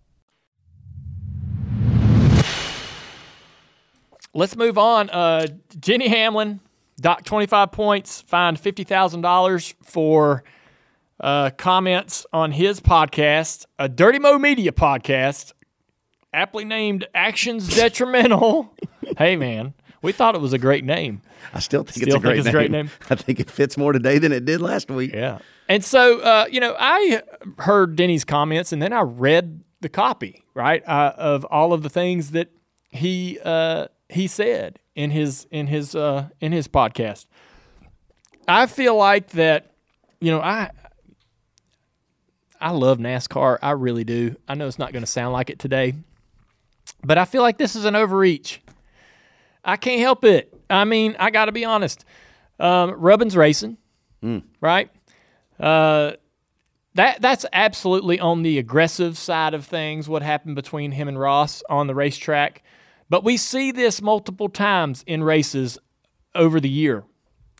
[4.38, 5.10] Let's move on.
[5.10, 5.48] Uh,
[5.80, 6.60] Denny Hamlin,
[7.00, 10.44] dock 25 points, fined $50,000 for
[11.18, 15.54] uh, comments on his podcast, a Dirty Mo Media podcast,
[16.32, 18.72] aptly named Actions Detrimental.
[19.18, 21.20] hey, man, we thought it was a great name.
[21.52, 22.52] I still think Still it's a think great, it's a name.
[22.52, 22.90] great name?
[23.10, 25.12] I think it fits more today than it did last week.
[25.14, 25.38] Yeah.
[25.68, 27.22] And so, uh, you know, I
[27.58, 31.90] heard Denny's comments and then I read the copy, right, uh, of all of the
[31.90, 32.52] things that
[32.90, 37.26] he uh, he said in his in his uh, in his podcast.
[38.46, 39.72] I feel like that,
[40.20, 40.70] you know, I
[42.60, 43.58] I love NASCAR.
[43.62, 44.36] I really do.
[44.48, 45.94] I know it's not going to sound like it today,
[47.04, 48.60] but I feel like this is an overreach.
[49.64, 50.52] I can't help it.
[50.70, 52.04] I mean, I got to be honest.
[52.58, 53.76] Um, Rubbin's racing,
[54.60, 54.90] right?
[55.60, 56.12] Uh,
[56.94, 60.08] that that's absolutely on the aggressive side of things.
[60.08, 62.62] What happened between him and Ross on the racetrack,
[63.08, 65.78] but we see this multiple times in races
[66.34, 67.04] over the year.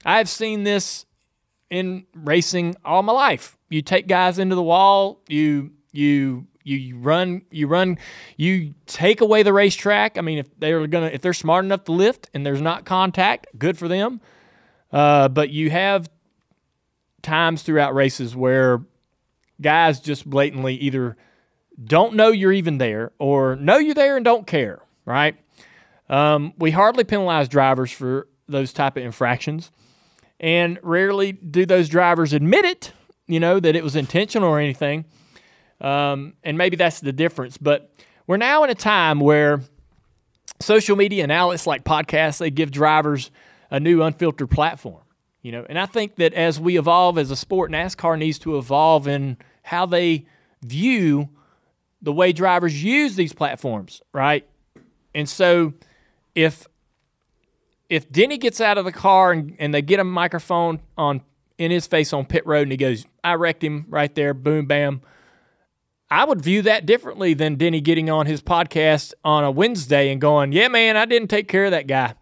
[0.05, 1.07] I've seen this
[1.71, 3.57] in racing all my life.
[3.69, 5.21] You take guys into the wall.
[5.29, 7.99] You you you run you run
[8.37, 10.19] you take away the racetrack.
[10.19, 13.47] I mean, if they're gonna if they're smart enough to lift and there's not contact,
[13.59, 14.21] good for them.
[14.93, 16.09] Uh, but you have
[17.23, 18.81] times throughout races where
[19.61, 21.17] guys just blatantly either
[21.83, 25.37] don't know you're even there or know you're there and don't care, right?
[26.09, 29.71] Um, we hardly penalize drivers for those type of infractions,
[30.41, 32.93] and rarely do those drivers admit it,
[33.27, 35.05] you know, that it was intentional or anything.
[35.81, 37.57] Um, and maybe that's the difference.
[37.57, 37.93] But
[38.27, 39.61] we're now in a time where
[40.61, 43.31] social media and outlets like podcasts they give drivers
[43.71, 45.03] a new unfiltered platform
[45.43, 48.59] you know and i think that as we evolve as a sport nascar needs to
[48.59, 50.27] evolve in how they
[50.63, 51.29] view
[52.03, 54.49] the way drivers use these platforms right
[55.15, 55.73] and so
[56.35, 56.67] if
[57.89, 61.21] if denny gets out of the car and, and they get a microphone on
[61.59, 64.67] in his face on pit road and he goes i wrecked him right there boom
[64.67, 65.01] bam
[66.11, 70.21] I would view that differently than Denny getting on his podcast on a Wednesday and
[70.21, 72.15] going, "Yeah, man, I didn't take care of that guy."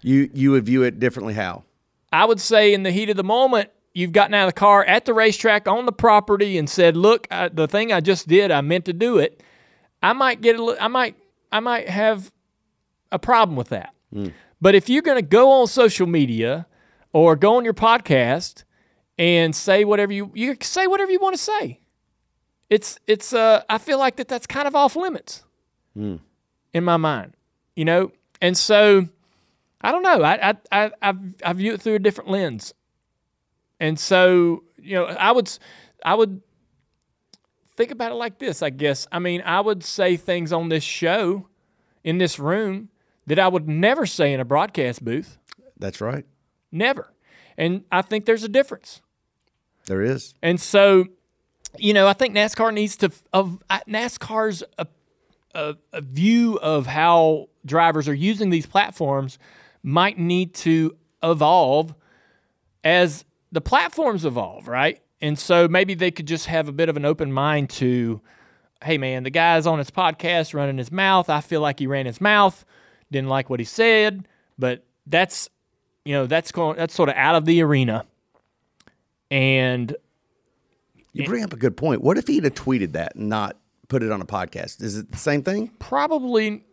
[0.00, 1.64] You you would view it differently how?
[2.10, 4.84] I would say in the heat of the moment, you've gotten out of the car
[4.84, 8.50] at the racetrack on the property and said, "Look, I, the thing I just did,
[8.50, 9.42] I meant to do it."
[10.02, 11.14] I might get a, I might,
[11.52, 12.32] I might have
[13.12, 13.94] a problem with that.
[14.60, 16.66] But if you're going to go on social media
[17.12, 18.64] or go on your podcast
[19.18, 21.80] and say whatever you you say whatever you want to say,
[22.70, 25.44] it's it's uh I feel like that that's kind of off limits
[26.72, 27.34] in my mind,
[27.76, 29.08] you know, and so.
[29.84, 30.22] I don't know.
[30.22, 31.12] I I I I,
[31.44, 32.72] I view it through a different lens,
[33.80, 35.50] and so you know, I would
[36.04, 36.40] I would
[37.76, 38.62] think about it like this.
[38.62, 39.06] I guess.
[39.12, 41.48] I mean, I would say things on this show,
[42.04, 42.88] in this room,
[43.26, 45.38] that I would never say in a broadcast booth.
[45.78, 46.24] That's right.
[46.70, 47.12] Never,
[47.56, 49.00] and I think there's a difference.
[49.86, 50.34] There is.
[50.42, 51.06] And so,
[51.78, 54.86] you know, I think NASCAR needs to of uh, NASCAR's a,
[55.54, 59.38] a, a view of how drivers are using these platforms
[59.82, 61.94] might need to evolve
[62.84, 65.00] as the platforms evolve, right?
[65.22, 68.20] And so maybe they could just have a bit of an open mind to,
[68.84, 71.30] hey man, the guy's on his podcast running his mouth.
[71.30, 72.64] I feel like he ran his mouth,
[73.10, 74.26] didn't like what he said,
[74.58, 75.48] but that's
[76.04, 78.04] you know that's going that's sort of out of the arena.
[79.30, 79.94] And
[81.12, 82.02] You bring up a good point.
[82.02, 83.56] What if he'd have tweeted that and not
[83.88, 84.82] put it on a podcast?
[84.82, 85.70] Is it the same thing?
[85.78, 86.64] probably,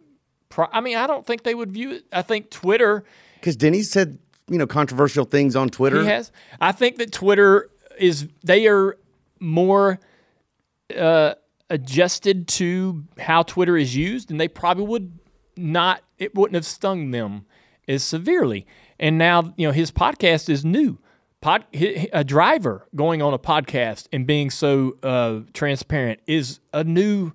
[0.49, 2.05] pro- I mean, I don't think they would view it.
[2.11, 4.17] I think Twitter Because Denny said,
[4.49, 6.01] you know, controversial things on Twitter.
[6.01, 6.31] He has.
[6.59, 8.97] I think that Twitter is they are
[9.39, 9.99] more
[10.97, 11.35] uh,
[11.69, 15.19] adjusted to how Twitter is used, and they probably would
[15.55, 16.01] not.
[16.17, 17.45] It wouldn't have stung them
[17.87, 18.65] as severely.
[18.99, 20.99] And now you know his podcast is new.
[21.41, 27.31] Pod, a driver going on a podcast and being so uh, transparent is a new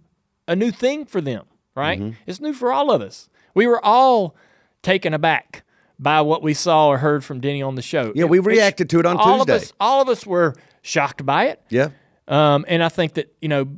[0.46, 1.98] a new thing for them, right?
[2.26, 3.30] It's new for all of us.
[3.54, 4.36] We were all
[4.82, 5.63] taken aback
[5.98, 8.12] by what we saw or heard from Denny on the show.
[8.14, 9.56] Yeah, we reacted to it on all Tuesday.
[9.56, 11.62] Of us, all of us were shocked by it.
[11.68, 11.90] Yeah.
[12.26, 13.68] Um, and I think that, you know,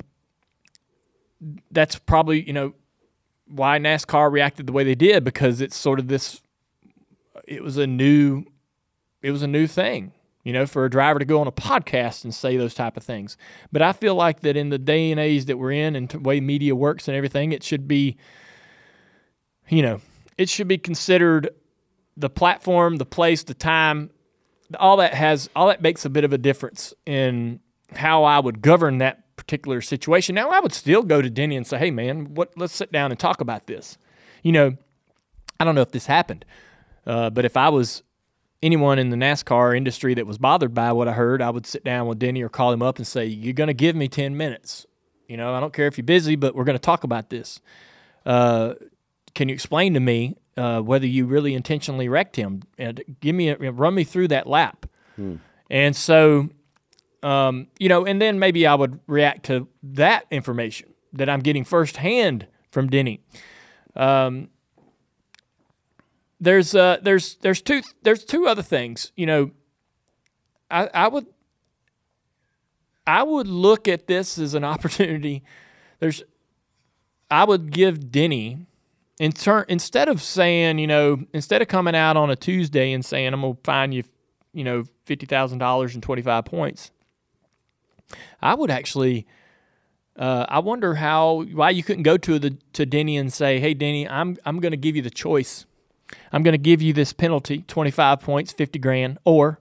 [1.71, 2.75] that's probably, you know,
[3.47, 6.41] why NASCAR reacted the way they did because it's sort of this
[7.47, 8.45] it was a new
[9.23, 12.25] it was a new thing, you know, for a driver to go on a podcast
[12.25, 13.37] and say those type of things.
[13.71, 16.19] But I feel like that in the day and age that we're in and the
[16.19, 18.17] way media works and everything, it should be
[19.69, 20.01] you know,
[20.39, 21.51] it should be considered
[22.17, 24.11] the platform, the place, the time,
[24.79, 27.61] all that has all that makes a bit of a difference in
[27.95, 30.35] how I would govern that particular situation.
[30.35, 33.11] Now I would still go to Denny and say, "Hey man, what let's sit down
[33.11, 33.99] and talk about this."
[34.43, 34.77] You know,
[35.61, 36.45] I don't know if this happened.
[37.07, 38.03] Uh, but if I was
[38.63, 41.85] anyone in the NASCAR industry that was bothered by what I heard, I would sit
[41.85, 44.37] down with Denny or call him up and say, "You're going to give me 10
[44.37, 44.87] minutes.
[45.29, 47.61] You know, I don't care if you're busy, but we're going to talk about this.
[48.25, 48.75] Uh,
[49.35, 52.62] can you explain to me uh, whether you really intentionally wrecked him?
[52.79, 54.87] And give me, a, run me through that lap."
[55.71, 56.49] And so,
[57.23, 61.64] um, you know, and then maybe I would react to that information that I'm getting
[61.64, 63.21] firsthand from Denny.
[63.95, 64.49] Um,
[66.40, 69.12] there's uh, there's there's two there's two other things.
[69.16, 69.51] You know,
[70.71, 71.27] I I would
[73.07, 75.42] I would look at this as an opportunity.
[75.99, 76.23] There's
[77.31, 78.66] I would give Denny
[79.19, 83.05] in turn instead of saying you know instead of coming out on a Tuesday and
[83.05, 84.05] saying I'm gonna fine you
[84.53, 86.91] you know fifty thousand dollars and twenty five points.
[88.41, 89.27] I would actually.
[90.17, 93.75] Uh, I wonder how why you couldn't go to the to Denny and say, "Hey,
[93.75, 95.67] Denny, I'm I'm going to give you the choice.
[96.33, 99.61] I'm going to give you this penalty, 25 points, 50 grand, or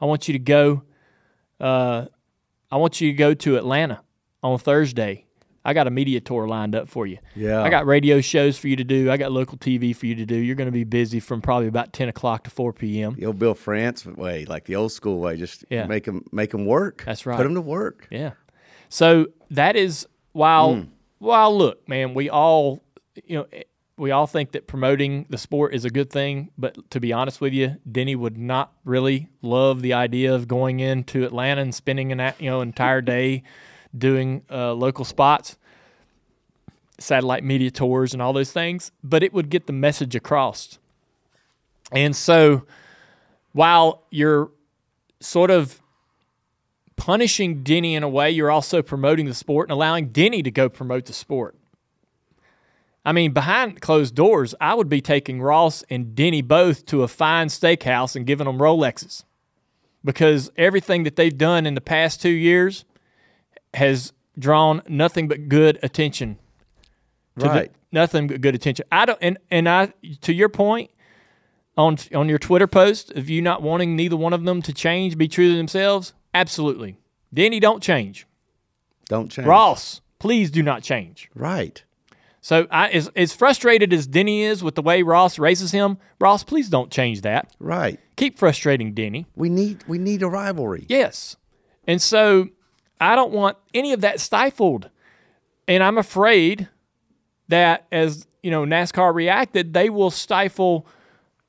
[0.00, 0.82] I want you to go.
[1.58, 2.06] Uh,
[2.70, 4.02] I want you to go to Atlanta
[4.42, 5.25] on Thursday.
[5.66, 7.18] I got a media tour lined up for you.
[7.34, 7.60] Yeah.
[7.60, 9.10] I got radio shows for you to do.
[9.10, 10.36] I got local TV for you to do.
[10.36, 13.16] You're going to be busy from probably about 10 o'clock to 4 p.m.
[13.18, 15.86] The old Bill France way, like the old school way, just Yeah.
[15.86, 17.02] make them make them work.
[17.04, 17.36] That's right.
[17.36, 18.06] Put them to work.
[18.10, 18.32] Yeah.
[18.88, 20.88] So that is while mm.
[21.18, 22.84] while look, man, we all
[23.24, 23.64] you know eh,
[23.98, 27.40] we all think that promoting the sport is a good thing, but to be honest
[27.40, 32.12] with you, Denny would not really love the idea of going into Atlanta and spending
[32.12, 33.42] an you know entire day
[33.98, 35.56] doing uh, local spots,
[36.98, 38.92] satellite media tours, and all those things.
[39.02, 40.78] But it would get the message across.
[41.92, 42.64] And so,
[43.52, 44.50] while you're
[45.20, 45.80] sort of
[46.96, 50.68] punishing Denny in a way, you're also promoting the sport and allowing Denny to go
[50.68, 51.54] promote the sport.
[53.04, 57.08] I mean, behind closed doors, I would be taking Ross and Denny both to a
[57.08, 59.22] fine steakhouse and giving them Rolexes
[60.04, 62.84] because everything that they've done in the past two years
[63.76, 66.36] has drawn nothing but good attention.
[67.38, 67.72] to the- Right.
[67.92, 68.86] nothing but good attention.
[68.90, 70.90] I don't, and and I to your point
[71.76, 75.18] on on your Twitter post of you not wanting neither one of them to change,
[75.18, 76.14] be true to themselves.
[76.32, 76.96] Absolutely,
[77.34, 78.26] Denny, don't change.
[79.08, 79.46] Don't change.
[79.46, 81.28] Ross, please do not change.
[81.34, 81.82] Right.
[82.40, 86.44] So, I, as, as frustrated as Denny is with the way Ross raises him, Ross,
[86.44, 87.54] please don't change that.
[87.58, 87.98] Right.
[88.16, 89.26] Keep frustrating Denny.
[89.36, 90.86] We need we need a rivalry.
[90.88, 91.36] Yes.
[91.86, 92.48] And so
[93.00, 94.90] I don't want any of that stifled.
[95.68, 96.68] And I'm afraid
[97.48, 100.86] that as, you know, NASCAR reacted, they will stifle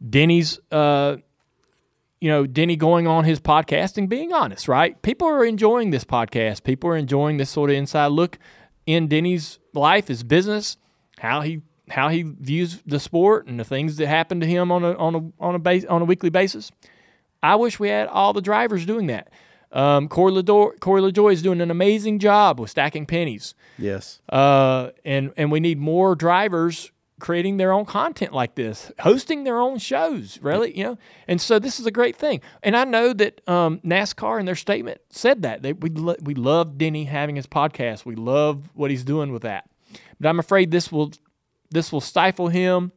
[0.10, 1.18] Denny's uh
[2.20, 5.00] you know, Denny going on his podcast and being honest, right?
[5.02, 6.64] People are enjoying this podcast.
[6.64, 8.40] People are enjoying this sort of inside look
[8.86, 10.78] in Denny's life, his business,
[11.20, 14.84] how he how he views the sport and the things that happen to him on
[14.84, 16.72] a on a on a base on a weekly basis.
[17.44, 19.30] I wish we had all the drivers doing that.
[19.72, 24.22] Um, Corey, Corey LaJoie is doing an amazing job with stacking pennies, Yes.
[24.30, 29.60] uh, and and we need more drivers creating their own content like this, hosting their
[29.60, 30.98] own shows, really, you know.
[31.28, 32.42] And so this is a great thing.
[32.62, 36.34] And I know that um, NASCAR in their statement said that they we lo- we
[36.36, 38.06] love Denny having his podcast.
[38.06, 39.70] We love what he's doing with that.
[40.20, 41.12] But I'm afraid this will
[41.72, 42.92] this will stifle him.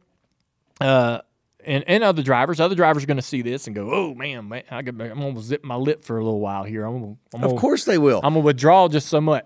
[0.79, 1.19] Uh,
[1.65, 4.49] and, and other drivers, other drivers are going to see this and go, "Oh man,
[4.49, 6.85] man I am going to zip my lip for a little while here.
[6.85, 8.19] I'm gonna, I'm Of course they will.
[8.23, 9.45] I'm gonna withdraw just so much.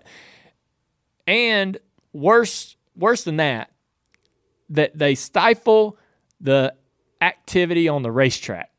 [1.26, 1.78] And
[2.12, 3.70] worse, worse than that,
[4.70, 5.98] that they stifle
[6.40, 6.74] the
[7.20, 8.70] activity on the racetrack.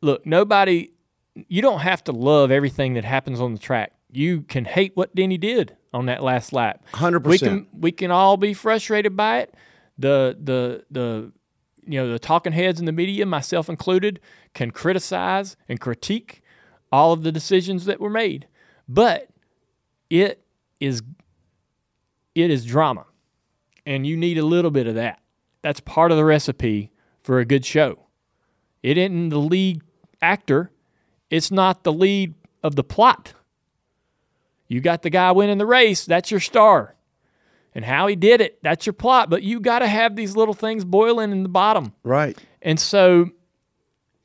[0.00, 0.90] Look, nobody,
[1.34, 3.92] you don't have to love everything that happens on the track.
[4.10, 6.84] You can hate what Denny did on that last lap.
[6.92, 7.24] 100%.
[7.26, 9.54] We can we can all be frustrated by it.
[9.98, 11.32] The the the
[11.86, 14.20] you know the talking heads in the media, myself included,
[14.54, 16.42] can criticize and critique
[16.92, 18.46] all of the decisions that were made,
[18.88, 19.28] but
[20.10, 20.44] it
[20.80, 21.02] is
[22.34, 23.06] it is drama,
[23.86, 25.20] and you need a little bit of that.
[25.62, 26.90] That's part of the recipe
[27.22, 28.06] for a good show.
[28.82, 29.82] It isn't the lead
[30.20, 30.70] actor.
[31.30, 33.34] It's not the lead of the plot.
[34.68, 36.04] You got the guy winning the race.
[36.04, 36.93] That's your star.
[37.74, 39.30] And how he did it, that's your plot.
[39.30, 41.92] But you got to have these little things boiling in the bottom.
[42.02, 42.38] right.
[42.62, 43.30] And so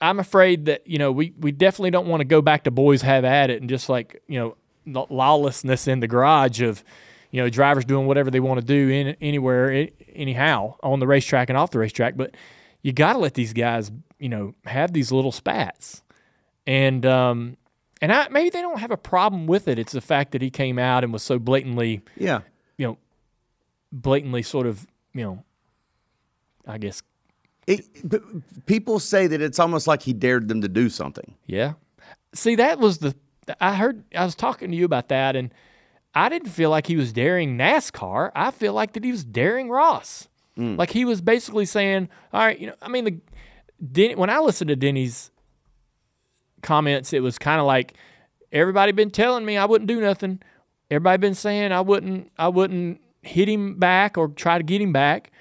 [0.01, 3.01] I'm afraid that, you know, we, we definitely don't want to go back to boys
[3.01, 6.83] have at it and just like, you know, the lawlessness in the garage of,
[7.31, 11.49] you know, drivers doing whatever they want to do in anywhere, anyhow, on the racetrack
[11.49, 12.15] and off the racetrack.
[12.15, 12.35] But
[12.81, 16.01] you got to let these guys, you know, have these little spats.
[16.65, 17.57] And, um,
[18.01, 19.77] and I, maybe they don't have a problem with it.
[19.77, 22.41] It's the fact that he came out and was so blatantly, Yeah.
[23.91, 25.43] Blatantly sort of, you know,
[26.67, 27.01] I guess
[27.67, 27.87] It,
[28.65, 31.35] people say that it's almost like he dared them to do something.
[31.45, 31.73] Yeah.
[32.33, 33.15] See, that was the
[33.59, 35.53] I heard I was talking to you about that and
[36.13, 38.31] I didn't feel like he was daring NASCAR.
[38.35, 40.27] I feel like that he was daring Ross.
[40.57, 40.77] Mm.
[40.77, 43.19] Like he was basically saying, "All right, you know, I mean the
[43.91, 45.31] Denny, when I listened to Denny's
[46.61, 47.93] comments, it was kind of like
[48.51, 50.41] everybody been telling me I wouldn't do nothing.
[50.91, 54.93] Everybody been saying I wouldn't I wouldn't hit him back or try to get him
[54.93, 55.31] back.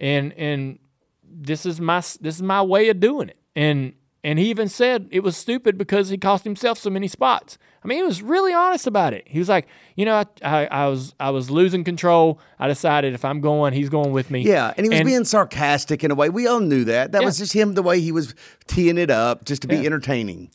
[0.00, 0.78] And and
[1.22, 3.38] this is my this is my way of doing it.
[3.56, 7.58] And and he even said it was stupid because he cost himself so many spots.
[7.82, 9.24] I mean, he was really honest about it.
[9.26, 12.40] He was like, you know, I, I, I was I was losing control.
[12.58, 14.40] I decided if I'm going, he's going with me.
[14.40, 16.30] Yeah, and he was being sarcastic in a way.
[16.30, 17.12] We all knew that.
[17.12, 17.26] That Yeah.
[17.26, 18.34] was just him, the way he was
[18.66, 19.82] teeing it up, just to be Yeah.
[19.84, 20.50] entertaining.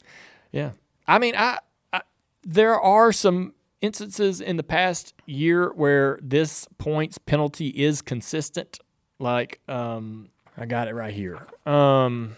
[0.52, 0.72] Yeah.
[1.08, 1.60] I mean, I,
[1.94, 2.02] I
[2.44, 8.80] there are some instances in the past year where this points penalty is consistent.
[9.20, 11.40] Like, um, I got it right here.
[11.66, 12.36] Um,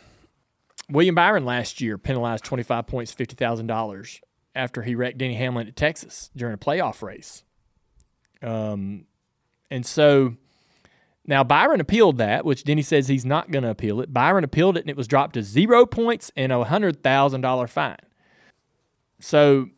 [0.89, 4.19] William Byron last year penalized 25 points, $50,000
[4.55, 7.43] after he wrecked Denny Hamlin at Texas during a playoff race.
[8.41, 9.05] Um,
[9.69, 10.35] and so
[11.25, 14.13] now Byron appealed that, which Denny says he's not going to appeal it.
[14.13, 17.67] Byron appealed it, and it was dropped to zero points and a hundred thousand dollar
[17.67, 17.97] fine.
[19.19, 19.69] So,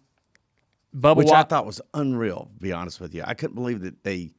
[0.96, 3.24] Bubba, Which I thought was unreal, to be honest with you.
[3.26, 4.34] I couldn't believe that they.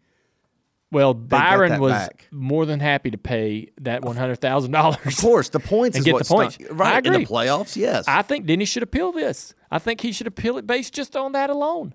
[0.92, 2.28] well, got Byron was back.
[2.30, 4.98] more than happy to pay that one hundred thousand dollars.
[5.04, 6.54] Of course, the points And is get what the points.
[6.54, 7.24] stunk- Right I in agree.
[7.24, 8.04] the playoffs, yes.
[8.06, 9.54] I think Denny should appeal this.
[9.70, 11.94] I think he should appeal it based just on that alone.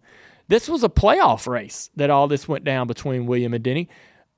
[0.50, 3.88] This was a playoff race that all this went down between William and Denny.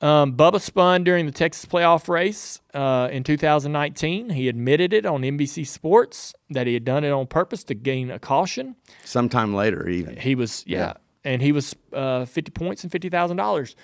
[0.02, 4.32] Um, Bubba spun during the Texas playoff race uh, in 2019.
[4.32, 8.10] He admitted it on NBC Sports that he had done it on purpose to gain
[8.10, 8.76] a caution.
[9.04, 10.18] Sometime later, even.
[10.18, 10.94] He was yeah,
[11.24, 13.76] and he was uh, fifty points and fifty thousand dollars.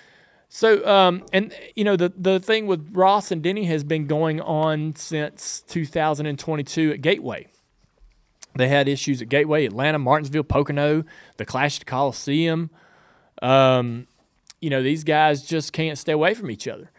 [0.50, 4.42] So um, and you know the the thing with Ross and Denny has been going
[4.42, 7.48] on since 2022 at Gateway.
[8.56, 11.04] They had issues at Gateway, Atlanta, Martinsville, Pocono,
[11.38, 12.72] the Clash at Coliseum.
[13.42, 14.08] Um,
[14.62, 16.92] you know these guys just can't stay away from each other.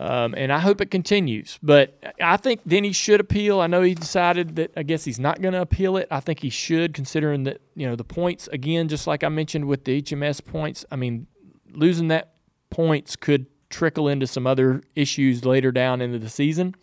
[0.00, 1.58] Um, and I hope it continues.
[1.62, 3.60] But I think Denny should appeal.
[3.60, 6.08] I know he decided that I guess he's not going to appeal it.
[6.10, 9.66] I think he should, considering that you know the points again, just like I mentioned
[9.66, 10.84] with the HMS points.
[10.90, 11.26] I mean,
[11.70, 12.34] losing that
[12.70, 16.74] points could trickle into some other issues later down into the season.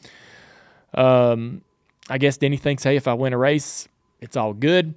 [0.94, 1.62] Um,
[2.10, 3.88] I guess Denny thinks, hey, if I win a race,
[4.20, 4.96] it's all good.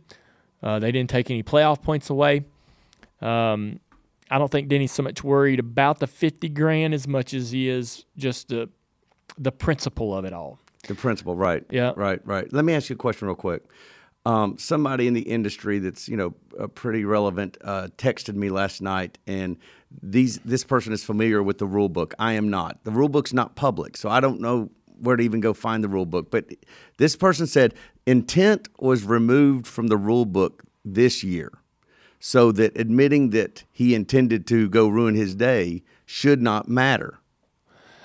[0.63, 2.45] Uh, they didn't take any playoff points away.
[3.21, 3.81] Um,
[4.33, 7.69] I don't think Denny's so much worried about the 50 grand as much as he
[7.69, 8.71] is just the
[9.39, 10.59] the principle of it all.
[10.89, 11.65] The principle, right?
[11.71, 11.93] Yeah.
[11.97, 12.51] right, right.
[12.53, 13.63] Let me ask you a question real quick.
[14.25, 18.81] Um, somebody in the industry that's you know uh, pretty relevant uh, texted me last
[18.81, 19.59] night, and
[20.03, 22.15] these this person is familiar with the rule book.
[22.19, 22.85] I am not.
[22.85, 25.89] The rule book's not public, so I don't know where to even go find the
[25.89, 26.31] rule book.
[26.31, 26.55] But
[26.97, 27.75] this person said
[28.07, 31.51] intent was removed from the rule book this year,
[32.25, 37.19] so that admitting that he intended to go ruin his day should not matter.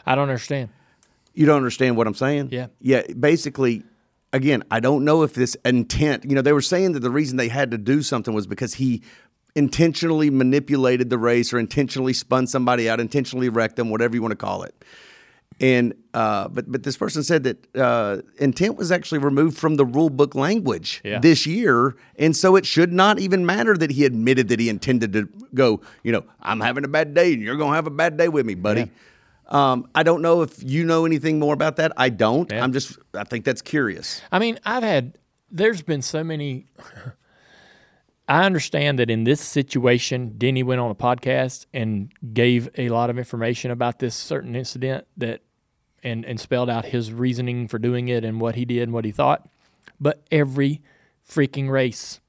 [0.07, 0.69] I don't understand.
[1.35, 2.49] You don't understand what I'm saying?
[2.51, 2.67] Yeah.
[2.81, 3.03] Yeah.
[3.19, 3.83] Basically,
[4.33, 7.37] again, I don't know if this intent, you know, they were saying that the reason
[7.37, 9.03] they had to do something was because he
[9.55, 14.31] intentionally manipulated the race or intentionally spun somebody out, intentionally wrecked them, whatever you want
[14.31, 14.83] to call it.
[15.59, 19.85] And uh, but but this person said that uh, intent was actually removed from the
[19.85, 21.17] rule book language Yeah.
[21.19, 25.13] this year, and so it should not even matter that he admitted that he intended
[25.13, 25.81] to go.
[26.03, 28.45] You know, I'm having a bad day, and you're gonna have a bad day with
[28.45, 28.91] me, buddy.
[29.47, 31.91] Um, I don't know if you know anything more about that.
[31.97, 32.51] I don't.
[32.51, 32.63] Yeah.
[32.63, 32.99] I'm just.
[33.15, 34.21] I think that's curious.
[34.31, 35.17] I mean, I've had,
[35.49, 36.67] there's been so many.
[38.27, 43.09] I understand that in this situation, Denny went on a podcast and gave a lot
[43.09, 45.41] of information about this certain incident that,
[46.03, 49.05] and, and spelled out his reasoning for doing it and what he did and what
[49.05, 49.47] he thought.
[49.99, 50.81] But every
[51.27, 52.19] freaking race,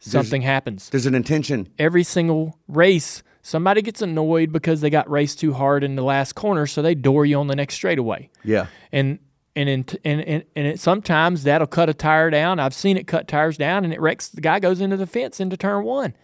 [0.00, 0.90] something happens.
[0.90, 1.68] There's an intention.
[1.78, 6.34] Every single race, somebody gets annoyed because they got raced too hard in the last
[6.34, 8.66] corner, so they door you on the next straightaway Yeah.
[8.92, 9.20] and
[9.56, 12.60] and in, and and, and it, sometimes that'll cut a tire down.
[12.60, 14.28] I've seen it cut tires down, and it wrecks.
[14.28, 16.14] The guy goes into the fence into turn one.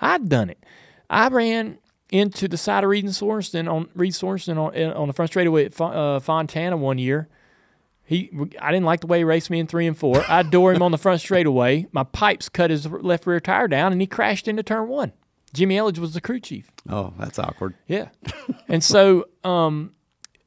[0.00, 0.64] I've done it.
[1.10, 1.78] I ran
[2.10, 5.66] into the side of Reed and Sorenson on Reed Sorenson on on the front straightaway
[5.66, 7.28] at uh, Fontana one year.
[8.04, 10.24] He, I didn't like the way he raced me in three and four.
[10.26, 11.88] I door him on the front straightaway.
[11.92, 15.12] My pipes cut his left rear tire down, and he crashed into turn one.
[15.52, 16.70] Jimmy Elledge was the crew chief.
[16.88, 17.74] Oh, that's awkward.
[17.86, 18.08] Yeah.
[18.68, 19.92] and so um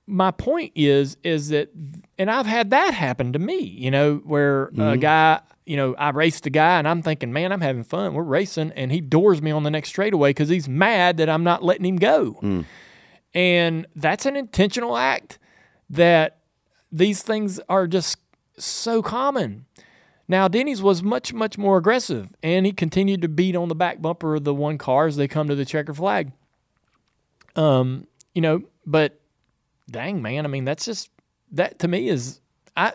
[0.07, 1.69] my point is is that
[2.17, 6.09] and I've had that happen to me, you know, where a guy, you know, I
[6.09, 8.13] raced a guy and I'm thinking, man, I'm having fun.
[8.13, 11.43] We're racing and he doors me on the next straightaway cuz he's mad that I'm
[11.43, 12.37] not letting him go.
[13.33, 15.39] And that's an intentional act
[15.89, 16.39] that
[16.91, 18.17] these things are just
[18.57, 19.65] so common.
[20.27, 24.01] Now, Denny's was much, much more aggressive, and he continued to beat on the back
[24.01, 26.31] bumper of the one car as they come to the checker flag.
[27.55, 29.20] Um, you know, but
[29.91, 31.09] dang man, I mean, that's just
[31.51, 32.39] that to me is
[32.75, 32.93] I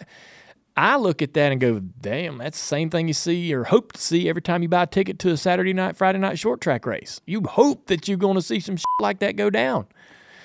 [0.76, 3.92] I look at that and go, damn, that's the same thing you see or hope
[3.92, 6.60] to see every time you buy a ticket to a Saturday night, Friday night short
[6.60, 7.20] track race.
[7.26, 9.86] You hope that you're going to see some shit like that go down.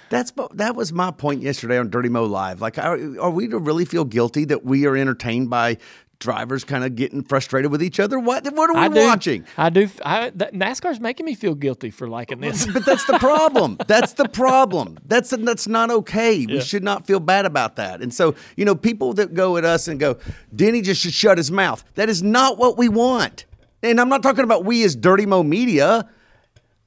[0.10, 2.62] That's that was my point yesterday on Dirty Mo Live.
[2.62, 5.78] Like, are, are we to really feel guilty that we are entertained by
[6.22, 8.18] drivers kind of getting frustrated with each other?
[8.18, 9.46] What what are we I do, watching?
[9.58, 9.90] I do.
[10.06, 12.66] I, that, NASCAR's making me feel guilty for liking this.
[12.74, 13.78] But that's the problem.
[13.88, 14.98] That's the problem.
[15.06, 16.46] That's that's not okay.
[16.46, 18.02] We should not feel bad about that.
[18.02, 20.18] And so, you know, people that go at us and go,
[20.56, 21.84] Denny just should shut his mouth.
[21.96, 23.46] That is not what we want.
[23.84, 26.08] And I'm not talking about we as Dirty Mo Media.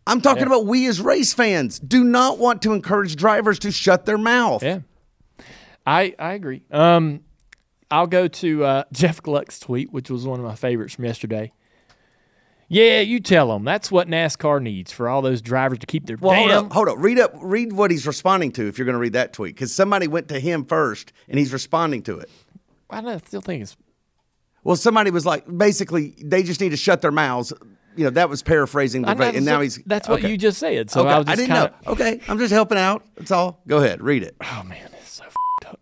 [0.07, 4.07] I'm talking about we as race fans do not want to encourage drivers to shut
[4.07, 4.63] their mouth.
[4.63, 4.81] Yeah,
[5.87, 6.63] I I agree.
[6.71, 7.24] Um,
[7.95, 11.53] I'll go to uh, Jeff Gluck's tweet, which was one of my favorites from yesterday.
[12.69, 16.17] Yeah, you tell them that's what NASCAR needs for all those drivers to keep their
[16.17, 16.51] Well, damn.
[16.51, 16.97] hold up, hold up.
[16.99, 18.67] Read up, read what he's responding to.
[18.67, 21.53] If you're going to read that tweet, because somebody went to him first, and he's
[21.53, 22.31] responding to it.
[22.91, 23.77] I don't- still think it's
[24.65, 27.53] Well, somebody was like, basically, they just need to shut their mouths.
[27.97, 29.77] You know, that was paraphrasing the va- and now he's.
[29.87, 30.91] that's what you just said.
[30.91, 31.93] So okay, I was I didn't kinda, know.
[31.93, 33.05] Okay, I'm just helping out.
[33.17, 33.61] That's all.
[33.69, 34.35] Go ahead, read it.
[34.43, 35.81] Oh man, it's so f***ed up.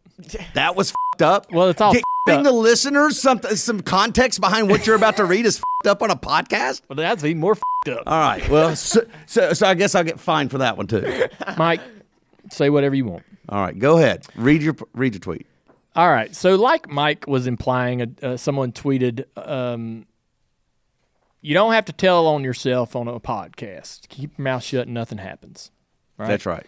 [0.55, 1.53] That was up.
[1.53, 2.53] Well, it's all Gi- Giving up.
[2.53, 6.17] the listeners some some context behind what you're about to read is up on a
[6.17, 6.83] podcast.
[6.89, 7.53] Well, that's even more
[7.89, 8.03] up.
[8.07, 8.49] All right.
[8.49, 11.27] Well, so, so so I guess I'll get fined for that one too.
[11.57, 11.81] Mike,
[12.51, 13.25] say whatever you want.
[13.49, 14.25] All right, go ahead.
[14.37, 15.47] Read your read your tweet.
[15.97, 16.35] All right.
[16.35, 20.07] So, like Mike was implying, uh, uh, someone tweeted, um,
[21.41, 24.09] "You don't have to tell on yourself on a podcast.
[24.09, 25.71] Keep your mouth shut, and nothing happens."
[26.17, 26.29] Right?
[26.29, 26.65] That's right.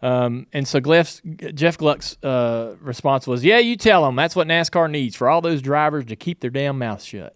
[0.00, 1.20] Um, and so Gleff's,
[1.54, 4.14] Jeff Gluck's uh, response was, "Yeah, you tell them.
[4.16, 7.34] That's what NASCAR needs for all those drivers to keep their damn mouths shut.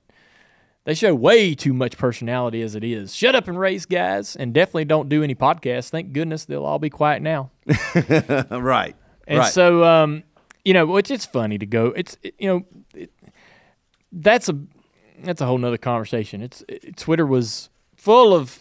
[0.84, 3.14] They show way too much personality as it is.
[3.14, 5.90] Shut up and race, guys, and definitely don't do any podcasts.
[5.90, 7.50] Thank goodness they'll all be quiet now."
[8.50, 8.94] right.
[9.26, 9.52] And right.
[9.52, 10.22] so, um,
[10.64, 11.86] you know, which it's funny to go.
[11.86, 13.10] It's it- you know, it,
[14.12, 14.58] that's a
[15.24, 16.42] that's a whole nother conversation.
[16.42, 18.58] It's it, Twitter was full of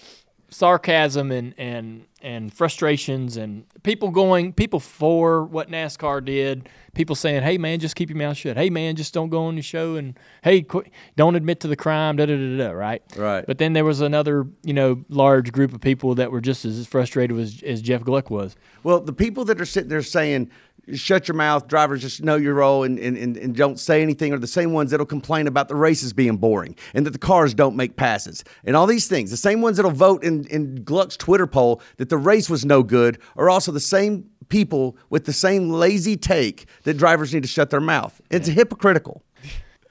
[0.51, 6.69] sarcasm and and and frustrations and people going people for what NASCAR did.
[6.93, 8.57] People saying, "Hey man, just keep your mouth shut.
[8.57, 10.83] Hey man, just don't go on your show and hey, qu-
[11.15, 12.71] don't admit to the crime." Da da da da.
[12.71, 13.01] Right.
[13.15, 13.45] Right.
[13.47, 16.85] But then there was another, you know, large group of people that were just as
[16.85, 18.55] frustrated as, as Jeff Gluck was.
[18.83, 20.51] Well, the people that are sitting there saying,
[20.93, 24.33] shut your mouth, drivers, just know your role and, and, and, and don't say anything
[24.33, 27.53] are the same ones that'll complain about the races being boring and that the cars
[27.53, 29.31] don't make passes and all these things.
[29.31, 32.83] The same ones that'll vote in, in Gluck's Twitter poll that the race was no
[32.83, 37.49] good are also the same people with the same lazy take that drivers need to
[37.49, 38.21] shut their mouth.
[38.29, 39.23] It's hypocritical.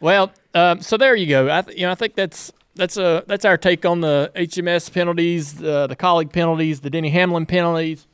[0.01, 1.51] Well, um, so there you go.
[1.51, 4.93] I th- you know I think that's that's a that's our take on the HMS
[4.93, 8.07] penalties, the the Kaulig penalties, the Denny Hamlin penalties.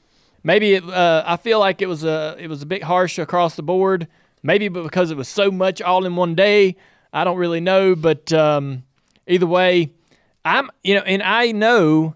[0.47, 3.57] Maybe it, uh, I feel like it was a it was a bit harsh across
[3.57, 4.07] the board.
[4.43, 6.77] Maybe because it was so much all in one day.
[7.13, 8.85] I don't really know, but um,
[9.27, 9.93] either way,
[10.45, 12.15] I'm you know, and I know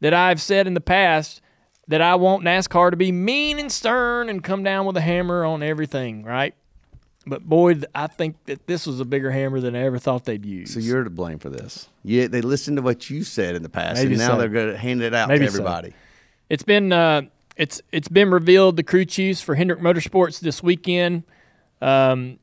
[0.00, 1.42] that I've said in the past
[1.88, 5.44] that I want NASCAR to be mean and stern and come down with a hammer
[5.44, 6.54] on everything, right?
[7.26, 10.46] But boy, I think that this was a bigger hammer than I ever thought they'd
[10.46, 10.72] use.
[10.72, 11.88] So you're to blame for this.
[12.04, 14.38] Yeah, they listened to what you said in the past, Maybe and now so.
[14.38, 15.56] they're going to hand it out Maybe to so.
[15.56, 15.94] everybody.
[16.48, 17.22] It's been uh,
[17.58, 21.24] it's it's been revealed the crew chiefs for Hendrick Motorsports this weekend.
[21.82, 22.38] Um,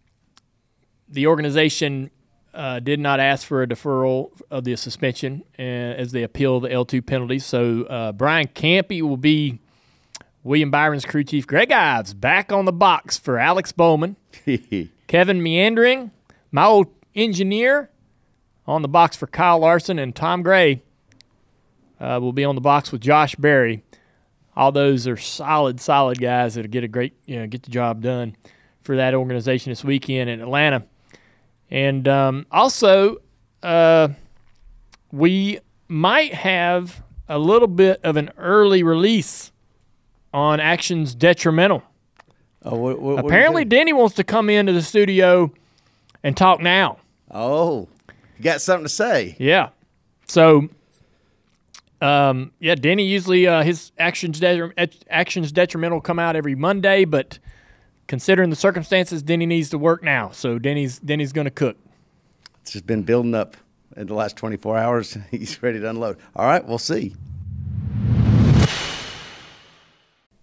[1.08, 2.12] the organization
[2.54, 6.72] uh, did not ask for a deferral of the suspension uh, as they appeal the
[6.72, 7.46] L two penalties.
[7.46, 9.60] So uh, Brian Campe will be
[10.44, 11.48] William Byron's crew chief.
[11.48, 14.18] Greg Ives back on the box for Alex Bowman.
[15.08, 16.12] Kevin Meendering,
[16.52, 17.90] my old engineer,
[18.68, 20.82] on the box for Kyle Larson, and Tom Gray
[22.02, 23.84] uh, will be on the box with Josh Berry.
[24.56, 28.02] All those are solid, solid guys that'll get a great, you know, get the job
[28.02, 28.36] done
[28.82, 30.86] for that organization this weekend in Atlanta.
[31.70, 33.18] And um, also,
[33.64, 34.10] uh,
[35.12, 39.52] we might have a little bit of an early release
[40.34, 41.84] on Actions Detrimental.
[42.64, 45.52] Oh, what, what, what Apparently, you Denny wants to come into the studio
[46.24, 47.00] and talk now.
[47.32, 47.88] oh,
[48.38, 49.36] you got something to say?
[49.40, 49.70] Yeah.
[50.28, 50.68] So,
[52.02, 54.42] um, yeah, Denny usually uh, his actions
[55.10, 57.40] actions detrimental come out every Monday, but
[58.08, 60.32] considering the circumstances, Denny needs to work now.
[60.32, 61.78] So Denny's Denny's going to cook.
[62.62, 63.56] It's just been building up
[63.96, 65.18] in the last 24 hours.
[65.32, 66.18] He's ready to unload.
[66.36, 67.16] All right, we'll see.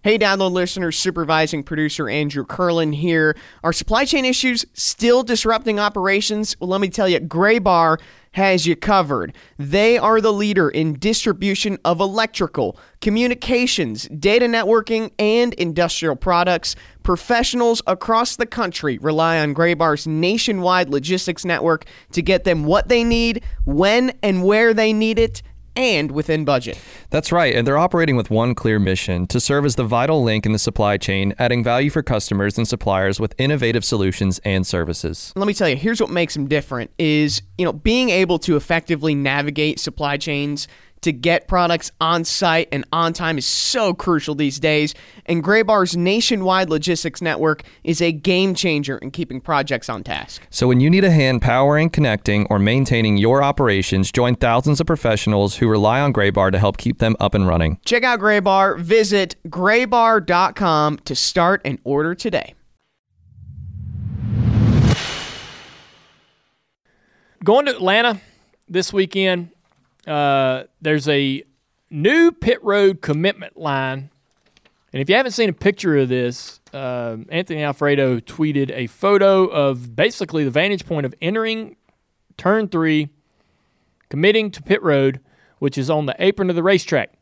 [0.03, 3.37] Hey, download listeners, supervising producer Andrew Curlin here.
[3.63, 6.57] Are supply chain issues still disrupting operations?
[6.59, 8.01] Well, let me tell you, Graybar
[8.33, 9.33] has you covered.
[9.57, 16.75] They are the leader in distribution of electrical, communications, data networking, and industrial products.
[17.03, 23.05] Professionals across the country rely on Graybar's nationwide logistics network to get them what they
[23.05, 25.41] need, when and where they need it,
[25.75, 26.79] and within budget.
[27.09, 30.45] That's right, and they're operating with one clear mission to serve as the vital link
[30.45, 35.33] in the supply chain, adding value for customers and suppliers with innovative solutions and services.
[35.35, 38.55] let me tell you here's what makes them different is you know being able to
[38.55, 40.67] effectively navigate supply chains
[41.03, 44.93] to get products on site and on time is so crucial these days
[45.25, 50.67] and graybar's nationwide logistics network is a game changer in keeping projects on task So
[50.67, 55.57] when you need a hand powering, connecting, or maintaining your operations, join thousands of professionals
[55.57, 57.79] who rely on Graybar to help keep them up and running.
[57.85, 62.53] check out graybar visit graybar.com to start and order today
[67.43, 68.21] Going to Atlanta
[68.69, 69.49] this weekend.
[70.05, 71.43] Uh, there's a
[71.89, 74.09] new pit road commitment line,
[74.91, 79.45] and if you haven't seen a picture of this, uh, Anthony Alfredo tweeted a photo
[79.45, 81.75] of basically the vantage point of entering
[82.37, 83.09] turn three,
[84.09, 85.19] committing to pit road,
[85.59, 87.13] which is on the apron of the racetrack.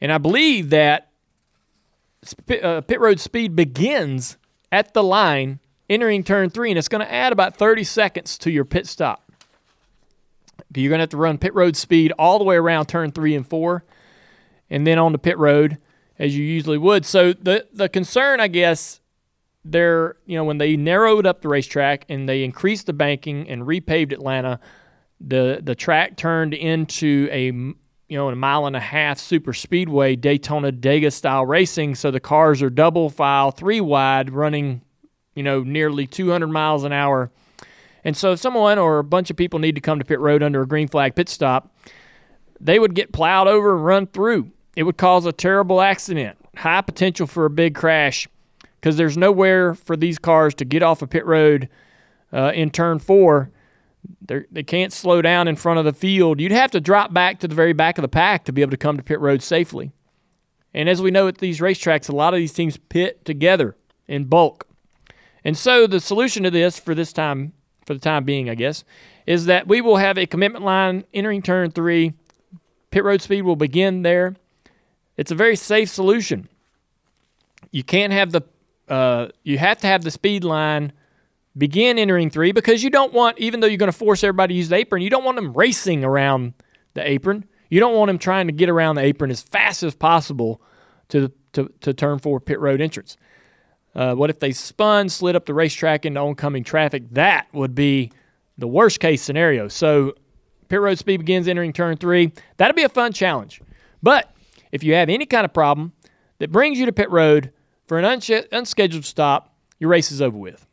[0.00, 1.10] And I believe that
[2.26, 4.36] sp- uh, pit road speed begins
[4.72, 8.50] at the line entering turn three, and it's going to add about 30 seconds to
[8.50, 9.23] your pit stop.
[10.76, 13.34] You're going to have to run pit road speed all the way around turn three
[13.34, 13.84] and four,
[14.70, 15.78] and then on the pit road
[16.18, 17.04] as you usually would.
[17.04, 19.00] So the the concern, I guess,
[19.64, 23.62] they're you know when they narrowed up the racetrack and they increased the banking and
[23.62, 24.60] repaved Atlanta,
[25.20, 30.16] the the track turned into a you know a mile and a half super speedway
[30.16, 31.94] Daytona Dega style racing.
[31.94, 34.82] So the cars are double file, three wide, running
[35.34, 37.30] you know nearly 200 miles an hour.
[38.04, 40.42] And so if someone or a bunch of people need to come to pit road
[40.42, 41.74] under a green flag pit stop,
[42.60, 44.50] they would get plowed over and run through.
[44.76, 48.28] It would cause a terrible accident, high potential for a big crash,
[48.80, 51.68] because there's nowhere for these cars to get off a pit road
[52.32, 53.50] uh, in turn four.
[54.20, 56.40] They're, they can't slow down in front of the field.
[56.40, 58.72] You'd have to drop back to the very back of the pack to be able
[58.72, 59.92] to come to pit road safely.
[60.74, 63.76] And as we know at these racetracks, a lot of these teams pit together
[64.08, 64.66] in bulk.
[65.44, 67.52] And so the solution to this for this time,
[67.86, 68.84] for the time being, I guess,
[69.26, 72.14] is that we will have a commitment line entering turn three.
[72.90, 74.36] Pit road speed will begin there.
[75.16, 76.48] It's a very safe solution.
[77.70, 78.42] You can't have the,
[78.88, 80.92] uh, you have to have the speed line
[81.56, 84.58] begin entering three because you don't want, even though you're going to force everybody to
[84.58, 86.54] use the apron, you don't want them racing around
[86.94, 87.44] the apron.
[87.70, 90.60] You don't want them trying to get around the apron as fast as possible
[91.08, 93.16] to to, to turn four pit road entrance.
[93.94, 97.04] Uh, what if they spun, slid up the racetrack into oncoming traffic?
[97.12, 98.10] That would be
[98.58, 99.68] the worst case scenario.
[99.68, 100.14] So,
[100.68, 102.32] pit road speed begins entering turn three.
[102.56, 103.60] That'd be a fun challenge.
[104.02, 104.34] But
[104.72, 105.92] if you have any kind of problem
[106.38, 107.52] that brings you to pit road
[107.86, 110.66] for an unsch- unscheduled stop, your race is over with.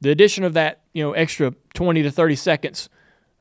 [0.00, 2.88] The addition of that, you know, extra 20 to 30 seconds,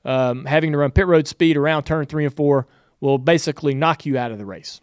[0.06, 2.68] um, having to run pit road speed around turn three and four,
[3.00, 4.80] will basically knock you out of the race.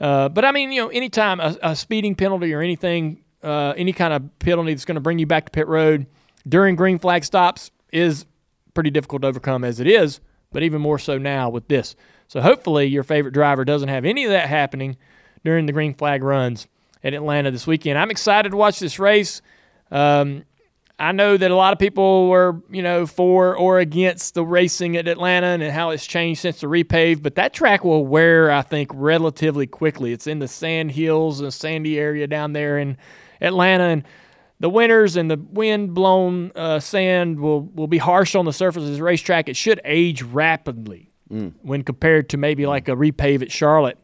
[0.00, 3.92] Uh, but I mean, you know, anytime a, a speeding penalty or anything, uh, any
[3.92, 6.06] kind of penalty that's going to bring you back to pit road
[6.48, 8.26] during green flag stops is
[8.72, 10.20] pretty difficult to overcome as it is,
[10.52, 11.94] but even more so now with this.
[12.26, 14.96] So hopefully your favorite driver doesn't have any of that happening
[15.44, 16.66] during the green flag runs
[17.02, 17.98] at Atlanta this weekend.
[17.98, 19.42] I'm excited to watch this race.
[19.90, 20.44] Um,
[20.98, 24.96] I know that a lot of people were, you know, for or against the racing
[24.96, 28.62] at Atlanta and how it's changed since the repave, but that track will wear, I
[28.62, 30.12] think, relatively quickly.
[30.12, 32.96] It's in the sand hills and sandy area down there in
[33.40, 34.04] Atlanta, and
[34.60, 38.84] the winters and the wind blown uh, sand will, will be harsh on the surface
[38.84, 39.48] of this racetrack.
[39.48, 41.10] It should age rapidly
[41.62, 43.98] when compared to maybe like a repave at Charlotte.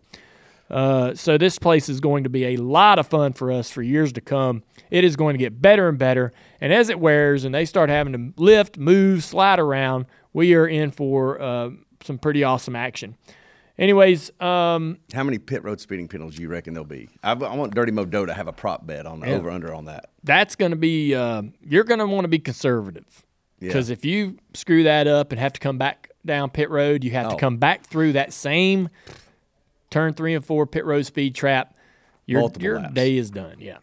[0.70, 3.82] Uh, so this place is going to be a lot of fun for us for
[3.82, 4.62] years to come.
[4.90, 7.90] It is going to get better and better, and as it wears and they start
[7.90, 11.70] having to lift, move, slide around, we are in for uh,
[12.04, 13.16] some pretty awesome action.
[13.78, 17.08] Anyways, um, How many pit road speeding penalties do you reckon there'll be?
[17.22, 19.36] I, I want Dirty Mo Doe to have a prop bet on the Yeah.
[19.36, 20.10] over under on that.
[20.22, 23.24] that's going to be uh, you're going to want to be conservative
[23.58, 27.10] because if you screw that up and have to come back down pit road, you
[27.12, 27.30] have Oh.
[27.30, 28.90] to come back through that same
[29.90, 31.74] turn three and four pit road speed trap.
[32.26, 32.94] Your Multiple your laps.
[32.94, 33.56] day is done.
[33.58, 33.78] Yeah.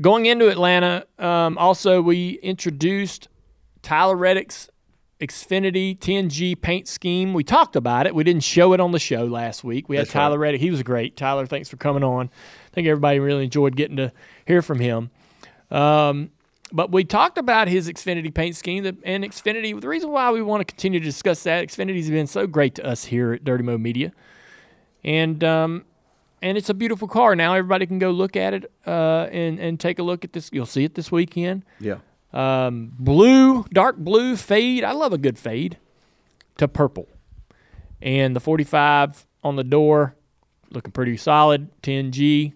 [0.00, 3.28] Going into Atlanta, um, also we introduced
[3.82, 4.68] Tyler Reddick's
[5.20, 7.32] Xfinity 10G paint scheme.
[7.32, 8.14] We talked about it.
[8.14, 9.88] We didn't show it on the show last week.
[9.88, 10.22] We had That's right.
[10.22, 10.60] Tyler Reddick.
[10.60, 11.16] He was great.
[11.16, 12.28] Tyler, thanks for coming on.
[12.66, 14.12] I think everybody really enjoyed getting to
[14.46, 15.10] hear from him.
[15.70, 16.30] Um,
[16.72, 19.80] but we talked about his Xfinity paint scheme and Xfinity.
[19.80, 22.84] The reason why we want to continue to discuss that, Xfinity's been so great to
[22.84, 24.12] us here at Dirty Mo Media,
[25.04, 25.84] and um,
[26.42, 27.36] and it's a beautiful car.
[27.36, 30.50] Now everybody can go look at it uh, and and take a look at this.
[30.52, 31.64] You'll see it this weekend.
[31.80, 31.98] Yeah.
[32.32, 34.82] Um, blue, dark blue fade.
[34.82, 35.78] I love a good fade
[36.56, 37.08] to purple,
[38.02, 40.16] and the 45 on the door,
[40.70, 41.70] looking pretty solid.
[41.82, 42.52] 10G.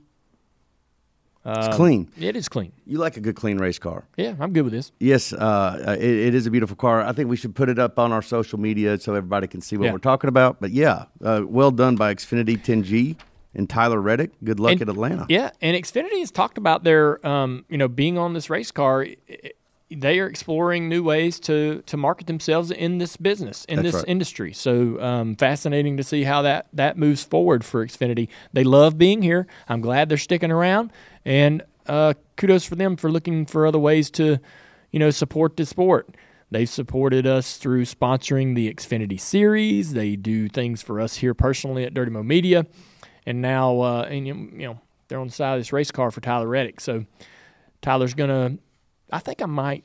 [1.56, 2.08] It's clean.
[2.18, 2.72] It is clean.
[2.86, 4.04] You like a good clean race car.
[4.16, 4.92] Yeah, I'm good with this.
[5.00, 7.02] Yes, uh, it, it is a beautiful car.
[7.02, 9.76] I think we should put it up on our social media so everybody can see
[9.76, 9.92] what Yeah.
[9.92, 10.60] we're talking about.
[10.60, 13.16] But yeah, uh, well done by Xfinity 10G
[13.54, 14.32] and Tyler Reddick.
[14.44, 15.26] Good luck And- at Atlanta.
[15.28, 19.02] Yeah, and Xfinity has talked about their, um, you know, being on this race car.
[19.02, 19.50] I- I-
[19.90, 23.94] They are exploring new ways to to market themselves in this business, in That's this
[23.94, 24.04] right.
[24.08, 24.52] industry.
[24.52, 28.28] So um, fascinating to see how that that moves forward for Xfinity.
[28.52, 29.46] They love being here.
[29.68, 30.92] I'm glad they're sticking around,
[31.24, 34.38] and uh, kudos for them for looking for other ways to,
[34.90, 36.14] you know, support the sport.
[36.50, 39.92] They've supported us through sponsoring the Xfinity series.
[39.92, 42.66] They do things for us here personally at Dirty Mo Media,
[43.26, 46.20] and now uh, and you know they're on the side of this race car for
[46.20, 46.80] Tyler Reddick.
[46.80, 47.06] So
[47.80, 48.58] Tyler's gonna.
[49.10, 49.84] I think I might.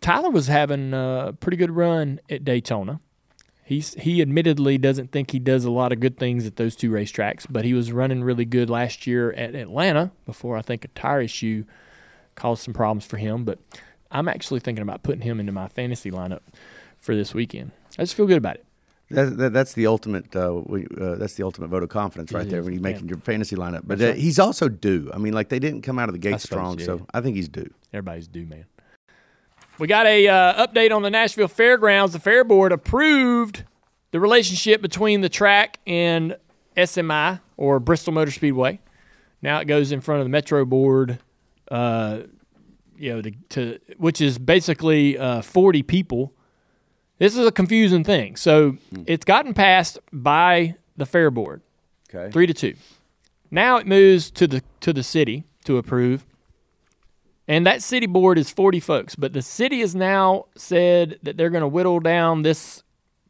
[0.00, 3.00] Tyler was having a pretty good run at Daytona.
[3.64, 6.90] He's he admittedly doesn't think he does a lot of good things at those two
[6.90, 10.88] racetracks, but he was running really good last year at Atlanta before I think a
[10.88, 11.64] tire issue
[12.34, 13.44] caused some problems for him.
[13.44, 13.58] But
[14.10, 16.40] I'm actually thinking about putting him into my fantasy lineup
[16.98, 17.70] for this weekend.
[17.98, 18.66] I just feel good about it.
[19.10, 20.34] That, that, that's the ultimate.
[20.34, 23.18] Uh, we, uh, that's the ultimate vote of confidence right there, when you're making your
[23.18, 23.82] fantasy lineup.
[23.84, 25.10] But uh, he's also due.
[25.12, 27.06] I mean, like they didn't come out of the gate I suppose, strong, yeah, so.
[27.12, 27.70] I think he's due.
[27.92, 28.64] Everybody's due, man.
[29.78, 32.12] We got a uh, update on the Nashville Fairgrounds.
[32.12, 33.64] The Fair Board approved
[34.12, 36.36] the relationship between the track and
[36.76, 38.80] SMI or Bristol Motor Speedway.
[39.42, 41.18] Now it goes in front of the Metro Board,
[41.70, 42.20] uh,
[42.96, 46.32] you know, to, to which is basically uh, 40 people.
[47.18, 48.36] This is a confusing thing.
[48.36, 49.02] So hmm.
[49.06, 51.62] it's gotten passed by the Fair Board
[52.12, 52.30] Okay.
[52.30, 52.74] three to two.
[53.50, 56.26] Now it moves to the to the city to approve,
[57.48, 59.14] and that city board is forty folks.
[59.14, 62.82] But the city has now said that they're going to whittle down this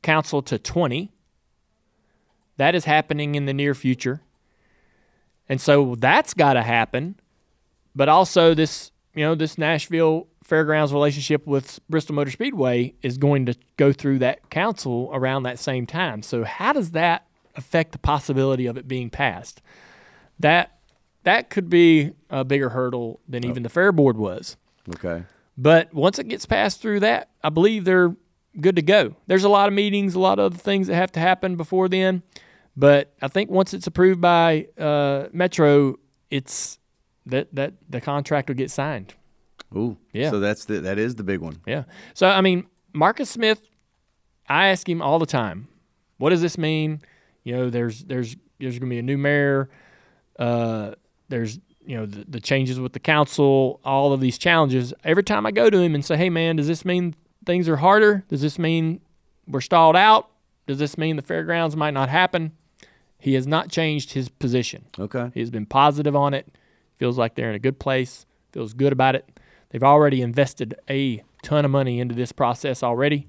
[0.02, 1.10] council to twenty.
[2.56, 4.20] That is happening in the near future,
[5.48, 7.16] and so that's got to happen.
[7.96, 13.46] But also this, you know, this Nashville Fairgrounds relationship with Bristol Motor Speedway is going
[13.46, 16.22] to go through that council around that same time.
[16.22, 17.26] So how does that
[17.56, 19.62] affect the possibility of it being passed?
[20.38, 20.78] That
[21.22, 24.58] that could be a bigger hurdle than even the fair board was.
[24.90, 25.24] Okay.
[25.56, 28.14] But once it gets passed through that, I believe they're
[28.60, 29.16] good to go.
[29.26, 31.88] There's a lot of meetings, a lot of other things that have to happen before
[31.88, 32.22] then.
[32.76, 35.96] But I think once it's approved by uh, Metro,
[36.30, 36.78] it's
[37.24, 39.14] that that the contract will get signed.
[39.76, 39.96] Ooh.
[40.12, 40.30] Yeah.
[40.30, 41.60] So that's the that is the big one.
[41.66, 41.84] Yeah.
[42.14, 43.60] So I mean, Marcus Smith,
[44.48, 45.68] I ask him all the time,
[46.18, 47.00] what does this mean?
[47.42, 49.68] You know, there's there's there's gonna be a new mayor.
[50.38, 50.92] Uh,
[51.28, 54.94] there's you know the, the changes with the council, all of these challenges.
[55.04, 57.14] Every time I go to him and say, "Hey, man, does this mean
[57.44, 58.24] things are harder?
[58.28, 59.00] Does this mean
[59.46, 60.30] we're stalled out?
[60.66, 62.52] Does this mean the fairgrounds might not happen?"
[63.18, 64.84] He has not changed his position.
[64.98, 65.30] Okay.
[65.32, 66.46] He has been positive on it.
[66.98, 68.26] Feels like they're in a good place.
[68.52, 69.40] Feels good about it.
[69.74, 73.26] They've already invested a ton of money into this process already.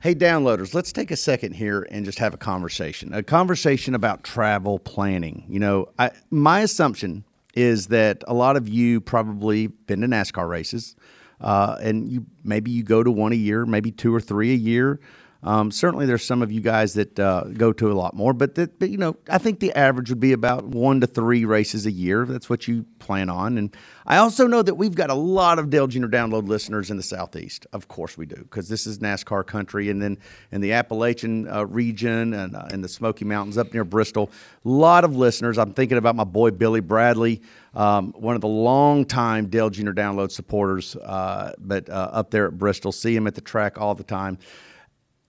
[0.00, 3.14] Hey, downloaders, let's take a second here and just have a conversation.
[3.14, 5.44] A conversation about travel planning.
[5.48, 7.24] You know, I, my assumption
[7.54, 10.96] is that a lot of you probably been to NASCAR races,
[11.40, 14.56] uh, and you maybe you go to one a year, maybe two or three a
[14.56, 14.98] year.
[15.44, 18.54] Um, certainly, there's some of you guys that uh, go to a lot more, but
[18.54, 21.84] that, but you know, I think the average would be about one to three races
[21.84, 22.24] a year.
[22.24, 23.58] That's what you plan on.
[23.58, 23.76] And
[24.06, 26.06] I also know that we've got a lot of Dale Jr.
[26.06, 27.66] Download listeners in the Southeast.
[27.72, 30.18] Of course, we do, because this is NASCAR country, and then
[30.52, 34.30] in the Appalachian uh, region and uh, in the Smoky Mountains up near Bristol,
[34.64, 35.58] a lot of listeners.
[35.58, 37.42] I'm thinking about my boy Billy Bradley.
[37.74, 39.90] Um, one of the longtime Dale Jr.
[39.90, 43.96] Download supporters, uh, but uh, up there at Bristol, see him at the track all
[43.96, 44.38] the time.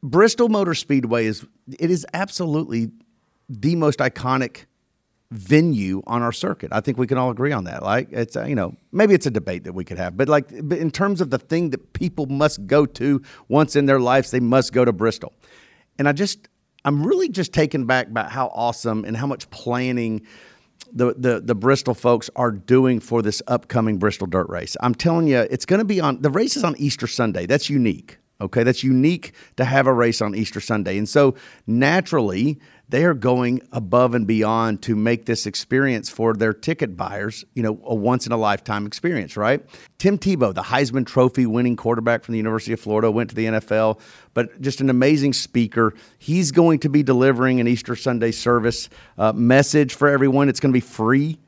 [0.04, 1.45] Bristol Motor Speedway is
[1.80, 2.91] it is absolutely
[3.47, 4.66] the most iconic
[5.32, 6.72] venue on our circuit.
[6.72, 7.82] I think we can all agree on that.
[7.82, 10.78] Like it's you know maybe it's a debate that we could have, but like but
[10.78, 14.41] in terms of the thing that people must go to once in their lives, they
[14.41, 15.34] must go to Bristol.
[15.97, 16.49] And I just
[16.84, 20.28] I'm really just taken back by how awesome and how much planning
[20.91, 24.76] the, the the Bristol folks are doing for this upcoming Bristol Dirt Race.
[24.82, 27.45] I'm telling you, it's going to be on the race is on Easter Sunday.
[27.45, 28.18] That's unique.
[28.41, 30.97] Okay, that's unique to have a race on Easter Sunday.
[30.97, 32.59] And so naturally,
[32.89, 37.63] they are going above and beyond to make this experience for their ticket buyers, you
[37.63, 39.65] know, a once in a lifetime experience, right?
[39.97, 43.45] Tim Tebow, the Heisman Trophy winning quarterback from the University of Florida, went to the
[43.45, 43.99] NFL,
[44.34, 45.93] but just an amazing speaker.
[46.19, 50.49] He's going to be delivering an Easter Sunday service uh, message for everyone.
[50.49, 51.39] It's going to be free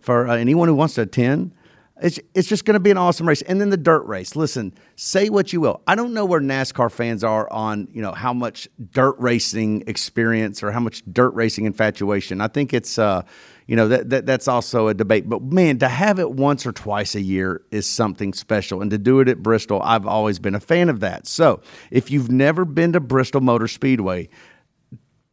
[0.00, 1.52] for uh, anyone who wants to attend.
[2.00, 3.42] It's, it's just going to be an awesome race.
[3.42, 4.36] And then the dirt race.
[4.36, 5.80] Listen, say what you will.
[5.86, 10.62] I don't know where NASCAR fans are on, you know, how much dirt racing experience
[10.62, 12.40] or how much dirt racing infatuation.
[12.40, 13.22] I think it's, uh,
[13.66, 15.28] you know, that, that that's also a debate.
[15.28, 18.80] But man, to have it once or twice a year is something special.
[18.80, 21.26] And to do it at Bristol, I've always been a fan of that.
[21.26, 24.28] So if you've never been to Bristol Motor Speedway,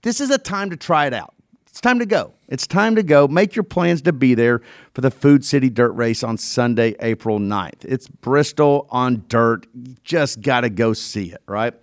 [0.01, 1.34] this is a time to try it out.
[1.75, 2.31] It's time to go.
[2.47, 3.27] It's time to go.
[3.27, 4.61] Make your plans to be there
[4.93, 7.83] for the Food City Dirt Race on Sunday, April 9th.
[7.83, 9.67] It's Bristol on dirt.
[9.73, 11.73] You just got to go see it, right?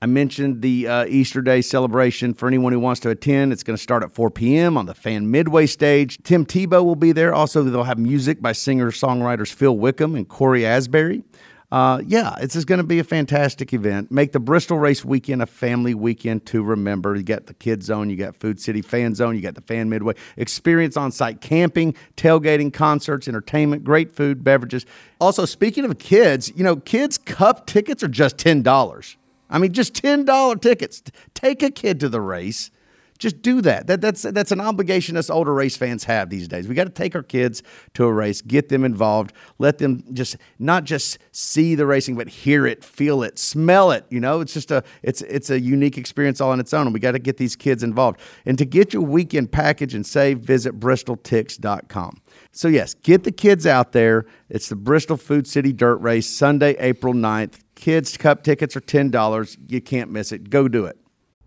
[0.00, 3.52] I mentioned the uh, Easter Day celebration for anyone who wants to attend.
[3.52, 4.78] It's going to start at 4 p.m.
[4.78, 6.22] on the Fan Midway stage.
[6.22, 7.34] Tim Tebow will be there.
[7.34, 11.24] Also, they'll have music by singer songwriters Phil Wickham and Cory Asbury.
[11.72, 14.10] Uh, yeah, it's just going to be a fantastic event.
[14.10, 17.14] Make the Bristol Race Weekend a family weekend to remember.
[17.14, 19.88] You got the Kid Zone, you got Food City Fan Zone, you got the Fan
[19.88, 20.14] Midway.
[20.36, 24.84] Experience on site camping, tailgating, concerts, entertainment, great food, beverages.
[25.20, 29.16] Also, speaking of kids, you know, kids' cup tickets are just $10.
[29.48, 31.02] I mean, just $10 tickets.
[31.34, 32.72] Take a kid to the race.
[33.20, 33.86] Just do that.
[33.86, 36.66] that that's that's an obligation us older race fans have these days.
[36.66, 37.62] We got to take our kids
[37.92, 42.30] to a race, get them involved, let them just not just see the racing, but
[42.30, 44.06] hear it, feel it, smell it.
[44.08, 46.94] You know, it's just a it's it's a unique experience all on its own, and
[46.94, 48.18] we got to get these kids involved.
[48.46, 52.22] And to get your weekend package and save, visit bristoltix.com.
[52.52, 54.24] So yes, get the kids out there.
[54.48, 57.60] It's the Bristol Food City Dirt Race, Sunday, April 9th.
[57.74, 59.58] Kids cup tickets are $10.
[59.68, 60.48] You can't miss it.
[60.48, 60.99] Go do it.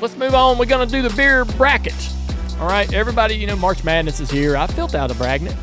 [0.00, 0.58] Let's move on.
[0.58, 1.94] We're going to do the beer bracket.
[2.60, 4.56] All right, everybody, you know, March Madness is here.
[4.56, 5.54] I filled out a bracket.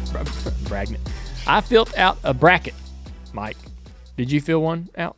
[0.68, 1.00] Bracket.
[1.48, 2.74] I filled out a bracket,
[3.34, 3.58] Mike.
[4.18, 5.16] Did you fill one out?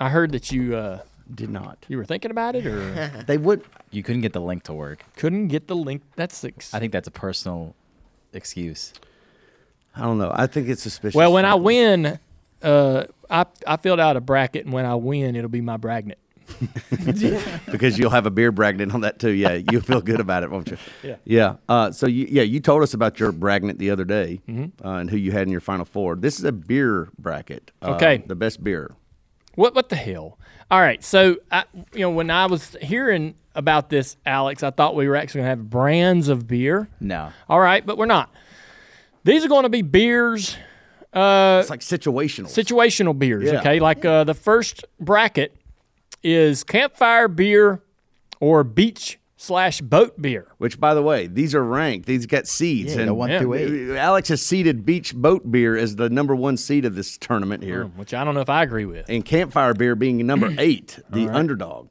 [0.00, 1.00] I heard that you uh,
[1.32, 1.78] Did not.
[1.88, 3.64] you were thinking about it or They would.
[3.90, 5.04] You couldn't get the link to work.
[5.16, 6.02] couldn't get the link.
[6.16, 7.74] That's ex- I think that's a personal
[8.32, 8.92] excuse.
[9.94, 10.32] I don't know.
[10.34, 11.14] I think it's suspicious.
[11.14, 11.32] well.
[11.32, 12.18] When I win,
[12.62, 16.18] uh, I I filled out a bracket, and when I win, it'll be my bragnet.
[17.70, 19.30] because you'll have a beer bragging on that too.
[19.30, 20.76] Yeah, you'll feel good about it, won't you?
[21.02, 21.16] Yeah.
[21.24, 21.54] Yeah.
[21.68, 24.86] Uh, so you, yeah, you told us about your bragging the other day Mm-hmm.
[24.86, 26.16] uh, and who you had in your final four.
[26.16, 27.70] This is a beer bracket.
[27.82, 28.22] Uh, Okay.
[28.26, 28.94] The best beer.
[29.54, 30.38] What what the hell?
[30.70, 34.94] All right, so I, you know when I was hearing about this, Alex, I thought
[34.96, 36.88] we were actually going to have brands of beer.
[37.00, 37.30] No.
[37.50, 38.32] All right, but we're not.
[39.24, 40.56] These are going to be beers,
[41.12, 42.46] uh, It's like situational.
[42.46, 43.44] situational beers.
[43.44, 43.60] Yeah.
[43.60, 45.54] Okay, like uh, the first bracket
[46.22, 47.82] is campfire beer
[48.40, 50.46] or beach slash boat beer.
[50.58, 52.06] which, by the way, these are ranked.
[52.06, 52.94] These got seeds.
[52.94, 53.40] Yeah, and one Yeah.
[53.40, 53.96] through eight.
[53.96, 57.86] Alex has seeded Beach Boat Beer as the number one seed of this tournament here,
[57.86, 59.06] Which I don't know if I agree with.
[59.08, 61.88] and Campfire Beer being number eight, the underdog.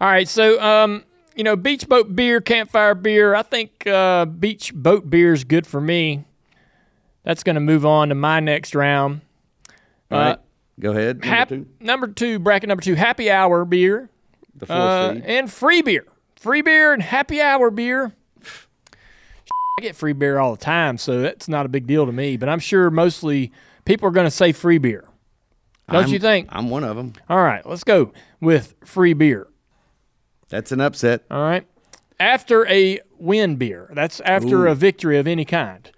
[0.00, 1.04] All right, so um,
[1.36, 3.34] you know, beach boat beer, campfire beer.
[3.36, 6.24] I think uh, beach boat beer is good for me.
[7.22, 9.20] That's going to move on to my next round.
[10.10, 10.38] All right,
[10.78, 11.16] go ahead.
[11.20, 14.10] Number Hap- two, number two, bracket number two, happy hour beer
[14.54, 15.24] the fourth uh, seed.
[15.24, 16.04] and free beer,
[16.36, 18.12] free beer and happy hour beer.
[19.78, 22.36] I get free beer all the time, so that's not a big deal to me.
[22.36, 23.52] But I'm sure mostly
[23.84, 25.04] people are going to say free beer.
[25.88, 26.48] Don't I'm- you think?
[26.50, 27.12] I'm one of them.
[27.28, 29.46] All right, let's go with free beer.
[30.48, 31.24] That's an upset.
[31.30, 31.66] All right.
[32.20, 35.88] After a win beer, that's after a victory of any kind.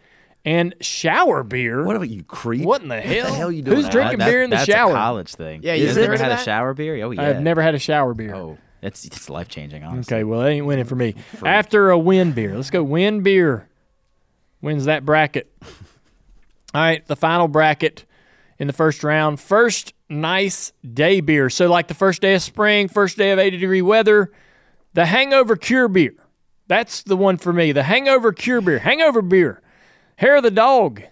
[0.45, 1.85] And shower beer.
[1.85, 2.65] What about you, creep?
[2.65, 3.27] What in the hell?
[3.27, 3.93] the hell you doing Who's out?
[3.93, 4.93] drinking uh, That- beer in the that's shower?
[4.93, 5.61] a college thing.
[5.63, 7.05] Yeah, you you've never never had had a shower beer?
[7.05, 7.21] Oh yeah.
[7.21, 8.35] I have never had a shower beer.
[8.35, 9.85] Oh, it's it's life changing.
[9.85, 10.17] Honestly.
[10.17, 11.15] Okay, well, that ain't winning for me.
[11.45, 13.69] After a win beer, let's go win beer.
[14.63, 15.53] Wins that bracket.
[16.75, 18.05] All right, the final bracket
[18.59, 19.41] in the first round.
[19.41, 21.51] First nice day beer.
[21.51, 24.33] So, like the first day of spring, first day of 80 degree weather,
[24.95, 26.15] the hangover cure beer.
[26.69, 27.73] That's the one for me.
[27.73, 28.79] The hangover cure beer.
[28.79, 29.61] Hangover beer.
[30.21, 31.03] Hair of the dog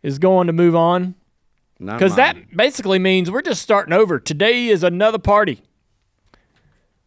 [0.00, 1.16] is going to move on
[1.80, 4.20] because that basically means we're just starting over.
[4.20, 5.60] Today is another party,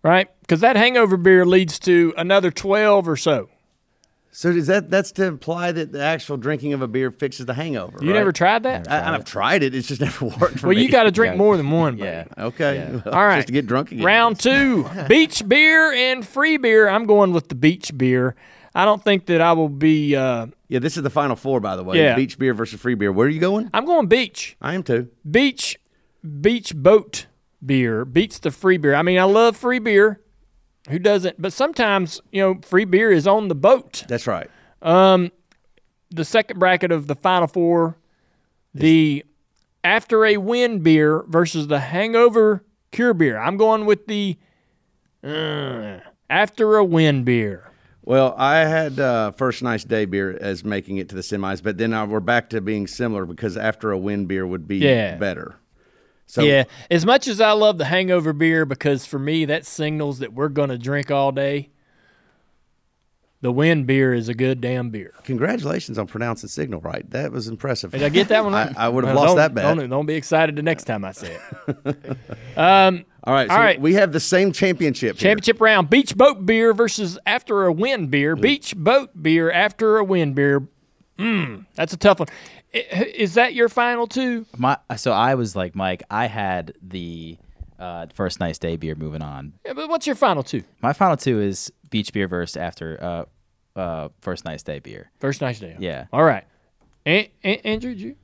[0.04, 0.28] right?
[0.42, 3.48] Because that hangover beer leads to another 12 or so.
[4.32, 7.54] So does that that's to imply that the actual drinking of a beer fixes the
[7.54, 7.98] hangover?
[8.02, 8.18] You right?
[8.18, 8.92] never tried that?
[8.92, 9.74] I, I've tried it.
[9.74, 10.84] It's just never worked for well, me.
[10.84, 11.38] you got to drink Yeah.
[11.38, 11.98] more than one.
[11.98, 12.26] Yeah.
[12.26, 12.48] buddy.
[12.48, 13.02] Okay.
[13.06, 13.38] All right.
[13.38, 14.04] Just to get drunk again.
[14.04, 16.90] Round two beach beer and free beer.
[16.90, 18.36] I'm going with the beach beer.
[18.78, 20.18] I don't think that I will be.
[20.18, 21.98] Uh, Yeah, this is the final four, by the way.
[21.98, 22.16] Yeah.
[22.16, 23.12] Beach beer versus free beer.
[23.12, 23.70] Where are you going?
[23.74, 24.58] I'm going beach.
[24.62, 25.10] I am too.
[25.30, 25.78] Beach,
[26.42, 27.28] beach boat
[27.64, 28.96] beer beats the free beer.
[28.96, 30.22] I mean, I love free beer.
[30.90, 31.42] Who doesn't?
[31.42, 34.04] But sometimes, you know, free beer is on the boat.
[34.08, 34.50] That's right.
[34.82, 35.32] the
[36.24, 37.98] second bracket of the final four,
[38.74, 39.26] the
[39.84, 43.38] after a win beer versus the hangover cure beer.
[43.38, 44.38] I'm going with the
[45.24, 46.00] uh,
[46.30, 47.72] after a win beer.
[48.06, 51.78] Well, I had uh, first nice day beer as making it to the semis, but
[51.80, 55.16] then uh, we're back to being similar because after a win beer would be Yeah.
[55.16, 55.56] better.
[56.28, 60.20] So yeah, as much as I love the hangover beer because for me that signals
[60.20, 61.70] that we're going to drink all day.
[63.42, 65.14] The win beer is a good damn beer.
[65.24, 67.08] congratulations on pronouncing signal right.
[67.12, 67.92] That was impressive.
[67.92, 68.74] Did I get that one I?
[68.76, 69.78] I would have lost that bet.
[69.78, 71.38] Don't, don't be excited the next time I say
[71.86, 72.18] it.
[73.26, 73.80] All right, so All right.
[73.82, 75.18] we have the same championship.
[75.18, 75.30] here.
[75.30, 78.36] Championship round: beach boat beer versus after a win beer.
[78.36, 80.68] Beach boat beer after a win beer.
[81.18, 82.28] Mm, that's a tough one.
[82.74, 84.46] Is that your final two?
[84.58, 86.04] My so I was like Mike.
[86.12, 87.38] I had the
[87.80, 89.54] uh, first nice day beer moving on.
[89.66, 90.64] Yeah, but what's your final two?
[90.82, 93.02] My final two is beach beer versus after
[93.76, 95.10] uh, uh, first nice day beer.
[95.20, 95.76] First nice day.
[95.80, 96.06] Yeah.
[96.14, 96.44] All right.
[97.06, 98.16] An- An- Andrew, did you?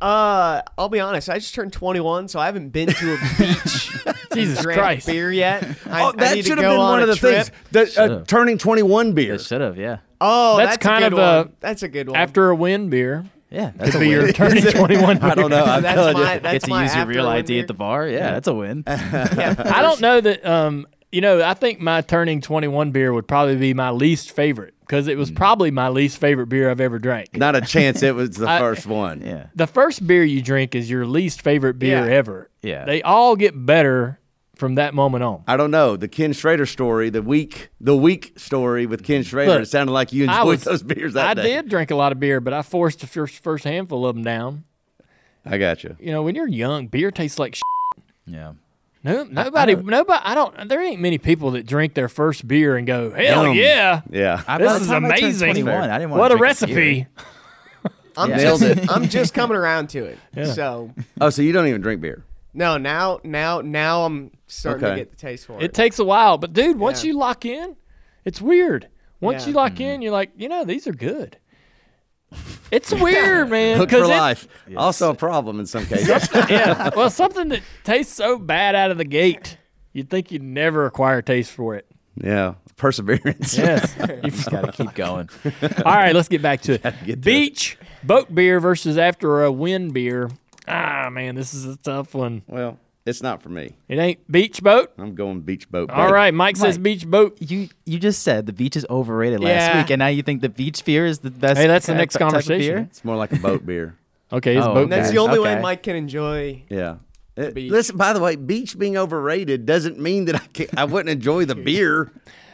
[0.00, 1.30] Uh, I'll be honest.
[1.30, 3.90] I just turned 21, so I haven't been to a beach
[4.34, 5.06] Jesus drank Christ.
[5.06, 5.62] beer yet.
[5.86, 7.16] I, Oh, I that need to should have go been on one a of the
[7.16, 7.46] trip.
[7.46, 7.50] things.
[7.70, 8.26] The, uh, Should've.
[8.26, 9.34] turning 21 beer.
[9.34, 11.52] It should have, yeah, Oh, That's that's, kind a of good a- one.
[11.60, 12.16] That's a good one.
[12.16, 13.24] After a win beer.
[13.50, 13.72] yeah.
[13.76, 14.32] That's a Be your win.
[14.32, 15.64] turning 21 I don't know.
[15.64, 16.40] I'm that's telling my you.
[16.40, 17.62] that's Get to use your after real win ID beer.
[17.62, 18.08] at the bar.
[18.08, 18.84] Yeah, that's a win.
[18.86, 23.56] I don't know that, um, you know, I think my turning 21 beer would probably
[23.56, 27.36] be my least favorite because it was probably my least favorite beer I've ever drank.
[27.36, 29.20] Not a chance it was the I- first one.
[29.22, 29.46] yeah.
[29.54, 32.12] the first beer you drink is your least favorite beer Yeah.
[32.16, 32.50] ever.
[32.62, 32.84] Yeah.
[32.84, 34.18] They all get better
[34.56, 35.42] from that moment on.
[35.48, 35.96] I don't know.
[35.96, 39.92] The Ken Schrader story, the week the week story with Ken Schrader, Look, it sounded
[39.92, 41.42] like you I enjoyed was- those beers that I day.
[41.42, 44.24] did drink a lot of beer, but I forced the first, first handful of them
[44.24, 44.64] down.
[45.44, 45.96] I got you.
[46.00, 47.62] You know, when you're young, beer tastes like shit.
[48.26, 48.52] Yeah.
[49.02, 50.20] No, nobody, nobody.
[50.24, 50.66] I don't.
[50.68, 53.54] There ain't many people that drink their first beer and go, "Hell Yum.
[53.54, 54.42] yeah, Yeah.
[54.48, 55.48] I- this is time I turned amazing!
[55.50, 57.06] 21, I didn't wanna what a a recipe!"
[58.16, 58.38] I'm Yeah.
[58.38, 60.18] just I'm just coming around to it.
[60.54, 60.90] So
[61.20, 62.24] oh, so you don't even drink beer?
[62.54, 64.94] No, now now now I'm starting Okay.
[64.94, 65.62] to get the taste for it.
[65.64, 67.08] It takes a while, but dude, once Yeah.
[67.12, 67.76] you lock in,
[68.24, 68.88] it's weird.
[69.20, 69.48] Once Yeah.
[69.48, 70.02] you lock in, mm-hmm.
[70.02, 71.38] you're like, you know, these are good.
[72.70, 73.78] It's weird, man.
[73.78, 74.48] Hooked for 'cause it- life.
[74.76, 76.08] Also a problem in some cases.
[76.50, 76.90] yeah.
[76.96, 79.58] Well, something that tastes so bad out of the gate
[79.92, 81.86] you'd think you'd never acquire taste for it.
[82.16, 83.56] Yeah, perseverance.
[83.56, 83.94] Yes.
[84.24, 85.28] You just gotta keep going.
[85.84, 86.82] All right, let's get back to it.
[86.82, 87.20] get to it.
[87.20, 90.30] Beach boat beer versus after a wind beer.
[90.66, 92.42] Ah, man, this is a tough one.
[92.46, 93.76] Well, it's not for me.
[93.88, 94.92] It ain't beach boat.
[94.98, 95.90] I'm going beach boat.
[95.90, 96.12] All baby.
[96.12, 97.36] right, Mike says beach boat.
[97.40, 99.76] You you just said the beach is overrated last Yeah.
[99.82, 101.58] week, and now you think the beach beer is the best.
[101.60, 102.58] Hey, that's the next conversation.
[102.74, 102.78] beer?
[102.88, 103.96] It's more like a boat beer.
[104.32, 105.16] Okay, it's Oh, boat That's Okay.
[105.16, 106.64] the only way Mike can enjoy.
[106.68, 106.96] Yeah.
[107.36, 107.70] Beach.
[107.70, 111.44] Listen, by the way, beach being overrated doesn't mean that I can't, I wouldn't enjoy
[111.44, 112.10] the beer.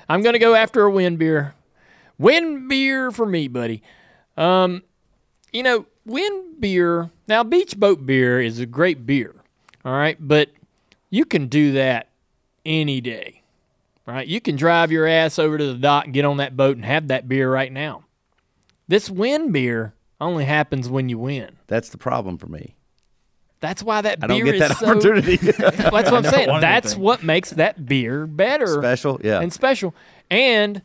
[0.09, 1.55] I'm gonna go after a wind beer.
[2.19, 3.83] Wind beer for me, buddy.
[4.37, 4.83] Um,
[5.53, 7.11] you know, wind beer.
[7.29, 9.35] Now, beach boat beer is a great beer.
[9.85, 10.51] All right, but
[11.09, 12.09] you can do that
[12.65, 13.43] any day.
[14.07, 14.27] Right?
[14.27, 17.09] You can drive your ass over to the dock get on that boat and have
[17.09, 18.05] that beer right now.
[18.89, 21.57] This wind beer only happens when you win.
[21.69, 22.75] That's the problem for me.
[23.61, 24.87] That's why that I beer don't get is that so.
[24.87, 25.37] opportunity.
[25.59, 26.61] That's what I'm saying.
[26.61, 27.03] That's anything.
[27.03, 29.41] what makes that beer better Special, yeah.
[29.41, 29.95] and special.
[30.31, 30.83] And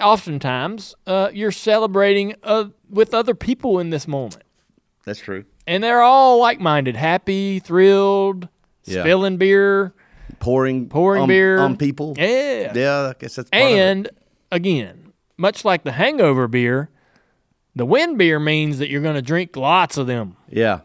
[0.00, 4.42] oftentimes, uh, you're celebrating uh, with other people in this moment.
[5.04, 5.44] That's true.
[5.66, 8.48] And they're all like minded, happy, thrilled,
[8.84, 9.02] Yeah.
[9.02, 9.94] spilling beer.
[10.40, 11.58] Pouring Pouring on, beer.
[11.58, 12.14] on people.
[12.18, 12.72] Yeah.
[12.74, 13.78] Yeah, I guess that's part of it.
[13.78, 14.08] And
[14.50, 16.90] again, much like the hangover beer,
[17.76, 20.36] the wind beer means that you're going to drink lots of them.
[20.50, 20.80] Yeah.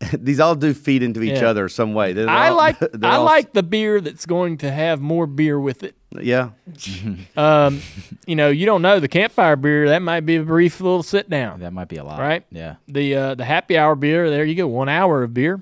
[0.12, 1.48] These all do feed into each Yeah.
[1.48, 2.12] other some way.
[2.12, 5.58] They're I all- like I all- like the beer that's going to have more beer
[5.58, 5.96] with it.
[6.20, 6.50] Yeah.
[7.36, 7.80] Um,
[8.26, 9.88] you know, you don't know the campfire beer.
[9.88, 11.60] That might be a brief little sit down.
[11.60, 12.44] That might be a lot, Right?
[12.50, 12.76] Yeah.
[12.88, 15.60] The uh, the happy hour beer, there you go, one hour of beer.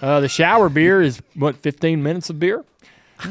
[0.00, 2.64] Uh, the shower beer is what fifteen minutes of beer.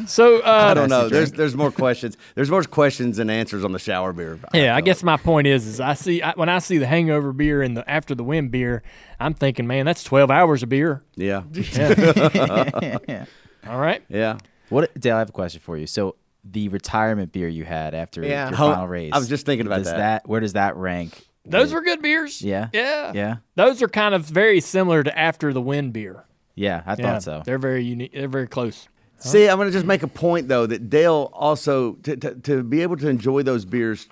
[0.07, 1.07] So uh, I don't know.
[1.09, 2.17] There's there's more questions.
[2.35, 4.39] There's more questions than answers on the shower beer.
[4.53, 6.87] Yeah, I feel guess my point is, is I see I, when I see the
[6.87, 8.83] hangover beer and the after the wind beer,
[9.19, 11.01] I'm thinking, man, that's twelve hours of beer.
[11.15, 11.43] Yeah.
[11.53, 13.25] Yeah.
[13.67, 14.37] All right, Yeah.
[14.69, 15.15] What Dale?
[15.15, 15.85] I have a question for you.
[15.85, 18.49] So the retirement beer you had after Yeah.
[18.49, 19.11] your Ho- final race.
[19.13, 20.27] I was just thinking about does that.
[20.27, 21.27] Where does that rank?
[21.45, 22.41] those with- were good beers.
[22.41, 22.69] Yeah.
[22.73, 23.35] yeah, Yeah.
[23.55, 26.23] Those are kind of very similar to after the wind beer.
[26.55, 27.41] Yeah, I Yeah, thought so.
[27.45, 28.13] They're very unique.
[28.13, 28.87] They're very close.
[29.17, 32.63] See, I'm going to just make a point though that Dale also to, to to
[32.63, 34.07] be able to enjoy those beers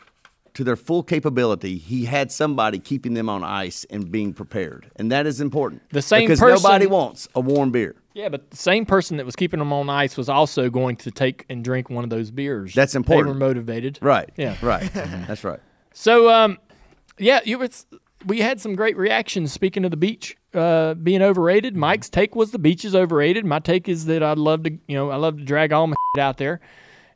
[0.53, 5.11] to their full capability, he had somebody keeping them on ice and being prepared, and
[5.11, 5.81] that is important.
[5.91, 7.95] The same because person- nobody wants a warm beer.
[8.13, 11.11] Yeah, but the same person that was keeping them on ice was also going to
[11.11, 12.73] take and drink one of those beers.
[12.73, 13.27] That's important.
[13.27, 13.99] They were motivated.
[14.01, 14.29] Right.
[14.35, 14.55] Yeah.
[14.61, 14.91] Right.
[14.93, 15.59] That's right.
[15.93, 16.57] So, um,
[17.17, 17.85] yeah, you it's,
[18.25, 19.53] we had some great reactions.
[19.53, 23.45] Speaking of the beach uh, being overrated, Mike's take was the beach is overrated.
[23.45, 25.95] My take is that I'd love to, you know, I love to drag all my
[26.19, 26.59] out there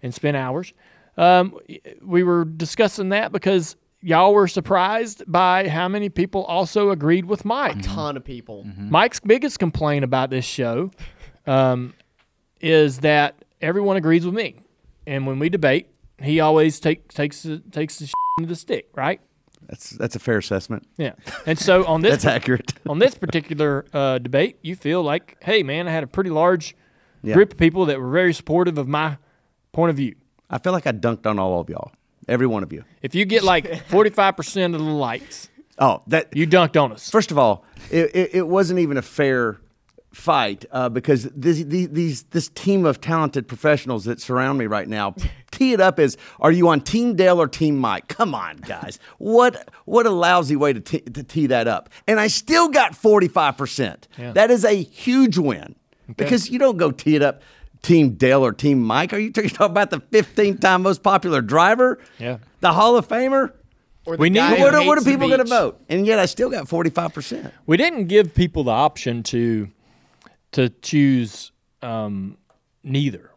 [0.01, 0.73] and spend hours.
[1.17, 1.57] Um,
[2.01, 7.45] we were discussing that because y'all were surprised by how many people also agreed with
[7.45, 7.77] Mike.
[7.77, 8.65] A ton of people.
[8.77, 10.91] Mike's biggest complaint about this show
[11.47, 11.93] um,
[12.61, 14.57] is that everyone agrees with me,
[15.07, 15.87] and when we debate,
[16.21, 19.19] he always take, takes the, takes the into the stick, right?
[19.67, 20.85] That's that's a fair assessment.
[20.97, 21.13] Yeah.
[21.45, 22.73] And so on this That's accurate.
[22.87, 26.75] on this particular uh, debate, you feel like, hey, man, I had a pretty large
[27.23, 27.33] Yeah.
[27.35, 29.17] group of people that were very supportive of my
[29.71, 30.15] point of view.
[30.49, 31.91] I feel like I dunked on all of y'all,
[32.27, 32.83] every one of you.
[33.01, 35.49] If you get like forty five percent of the likes,
[35.79, 37.09] Oh, that you dunked on us.
[37.09, 39.59] First of all, it, it, it wasn't even a fair
[40.13, 45.15] fight uh, because this, these, this team of talented professionals that surround me right now
[45.51, 48.07] tee it up as are you on Team Dale or Team Mike?
[48.07, 48.99] Come on, guys.
[49.17, 51.89] What what a lousy way to, t- to tee that up.
[52.07, 54.33] And I still got 45%.
[54.33, 55.75] That is a huge win
[56.15, 57.41] because you don't go tee it up
[57.83, 59.13] Team Dale or Team Mike.
[59.13, 61.99] Are you talking about the 15 time most popular driver?
[62.17, 62.37] Yeah.
[62.61, 63.51] The Hall of Famer?
[64.05, 65.79] Or the We need- guy who What are, what are people going to vote?
[65.89, 67.51] And yet I still got 45%.
[67.67, 69.69] we didn't give people the option to
[70.53, 72.37] to choose um,
[72.83, 73.31] neither.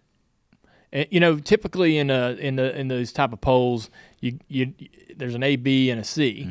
[0.93, 4.73] And, you know, typically in a, in the in those type of polls, you you
[5.17, 6.49] there's an A, B, and a C.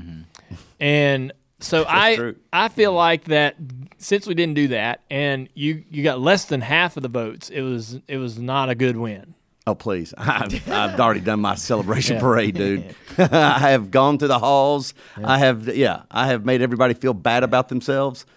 [0.80, 1.32] and
[1.66, 2.36] so I true.
[2.54, 3.56] I feel like that
[3.98, 7.50] since we didn't do that, and you you got less than half of the votes,
[7.50, 9.34] it was it was not a good win.
[9.68, 10.14] Oh, please.
[10.18, 12.96] I've, I've already done my celebration parade, dude.
[13.18, 14.94] I have gone to the halls.
[15.24, 18.28] I have, yeah, I have made everybody feel bad about themselves.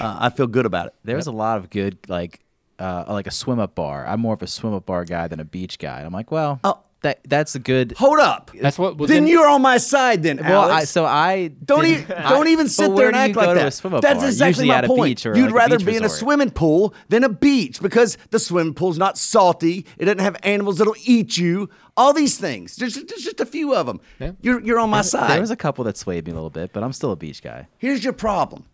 [0.00, 0.94] Uh, I feel good about it.
[1.04, 2.40] There was a lot of good like
[2.80, 4.04] uh, like a swim up bar.
[4.06, 6.00] I'm more of a swim up bar guy than a beach guy.
[6.00, 6.80] I'm like, well, Oh.
[7.02, 7.92] That that's a good.
[7.98, 8.50] Hold up.
[8.60, 11.86] That's what was Then in- you're on my side, then, Well, I, so I don't
[11.86, 13.66] even don't even sit there and act like that.
[13.66, 14.28] A swim up That's bar?
[14.28, 15.24] exactly my point.
[15.24, 18.98] You'd like rather be in a swimming pool than a beach because the swimming pool's
[18.98, 19.86] not salty.
[19.98, 21.68] It doesn't have animals that'll eat you.
[21.96, 22.76] All these things.
[22.76, 24.00] There's, there's just a few of them.
[24.40, 25.30] You're you're on my side.
[25.30, 27.42] There was a couple that swayed me a little bit, but I'm still a beach
[27.42, 27.68] guy.
[27.78, 28.64] Here's your problem.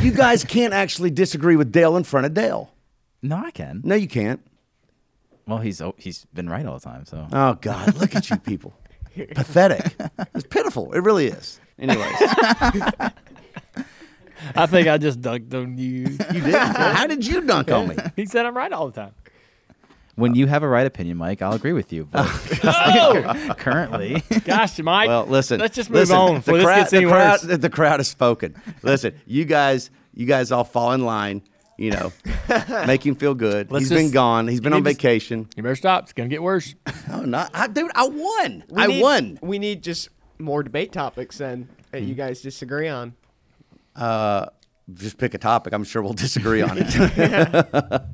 [0.00, 2.70] you guys can't actually disagree with Dale in front of Dale.
[3.22, 3.80] No, I can.
[3.84, 4.42] No, you can't.
[5.46, 7.04] Well, he's oh, he's been right all the time.
[7.06, 8.72] So Oh God, look at you people.
[9.34, 9.94] Pathetic.
[10.34, 10.92] It's pitiful.
[10.92, 11.60] It really is.
[11.78, 11.98] Anyways,
[14.56, 16.06] I think I just dunked on you.
[16.32, 16.54] you did.
[16.54, 17.96] How did you dunk on me?
[18.16, 19.14] he said I'm right all the time.
[20.16, 22.04] when you have a right opinion, Mike, I'll agree with you.
[22.10, 22.26] But
[22.64, 25.08] oh, currently, Gosh, Mike.
[25.08, 25.60] Well, listen.
[25.60, 27.40] Let's just move listen, on before the this crowd, gets any the crowd.
[27.40, 28.54] The crowd has spoken.
[28.82, 31.42] Listen, you guys, you guys all fall in line.
[31.76, 32.12] You know,
[32.86, 33.70] make him feel good.
[33.72, 34.46] Let's He's been gone.
[34.46, 35.48] He's been on to- vacation.
[35.56, 36.04] You better stop.
[36.04, 36.74] It's gonna get worse.
[37.10, 38.64] Oh, not, I, dude, I won.
[38.70, 39.38] We I need- won.
[39.42, 43.14] We need just more debate topics then that you guys disagree on.
[43.94, 44.46] Uh,
[44.92, 45.72] just pick a topic.
[45.74, 48.02] I'm sure we'll disagree on it.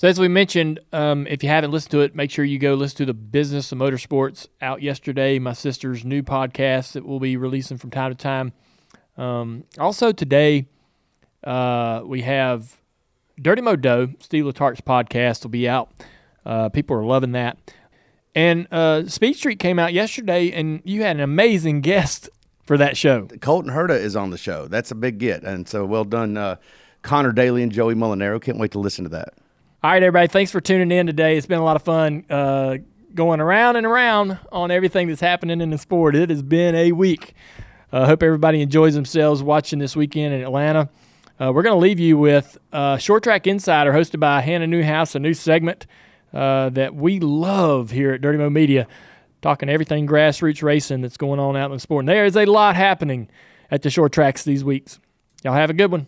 [0.00, 2.72] So as we mentioned, um, if you haven't listened to it, make sure you go
[2.72, 5.38] listen to the Business of Motorsports out yesterday.
[5.38, 8.54] My sister's new podcast that we'll be releasing from time to time.
[9.18, 10.68] Um, also today,
[11.44, 12.78] uh, we have
[13.38, 15.92] Dirty Modo, Steve Letarte's podcast will be out.
[16.46, 17.58] Uh, people are loving that.
[18.34, 22.30] And uh, Speed Street came out yesterday, and you had an amazing guest
[22.64, 23.26] for that show.
[23.42, 24.66] Colton Herta is on the show.
[24.66, 25.44] That's a big get.
[25.44, 26.56] And so well done, uh,
[27.02, 28.40] Conor Daly and Joey Molinaro.
[28.40, 29.34] Can't wait to listen to that.
[29.82, 30.28] All right, everybody.
[30.28, 31.38] Thanks for tuning in today.
[31.38, 32.76] It's been a lot of fun uh,
[33.14, 36.14] going around and around on everything that's happening in the sport.
[36.14, 37.32] It has been a week.
[37.90, 40.90] I uh, hope everybody enjoys themselves watching this weekend in Atlanta.
[41.40, 45.14] Uh, we're going to leave you with uh, Short Track Insider, hosted by Hannah Newhouse,
[45.14, 45.86] a new segment
[46.34, 48.86] uh, that we love here at Dirty Mo Media,
[49.40, 52.02] talking everything grassroots racing that's going on out in the sport.
[52.02, 53.30] And there is a lot happening
[53.70, 55.00] at the short tracks these weeks.
[55.42, 56.06] Y'all have a good one.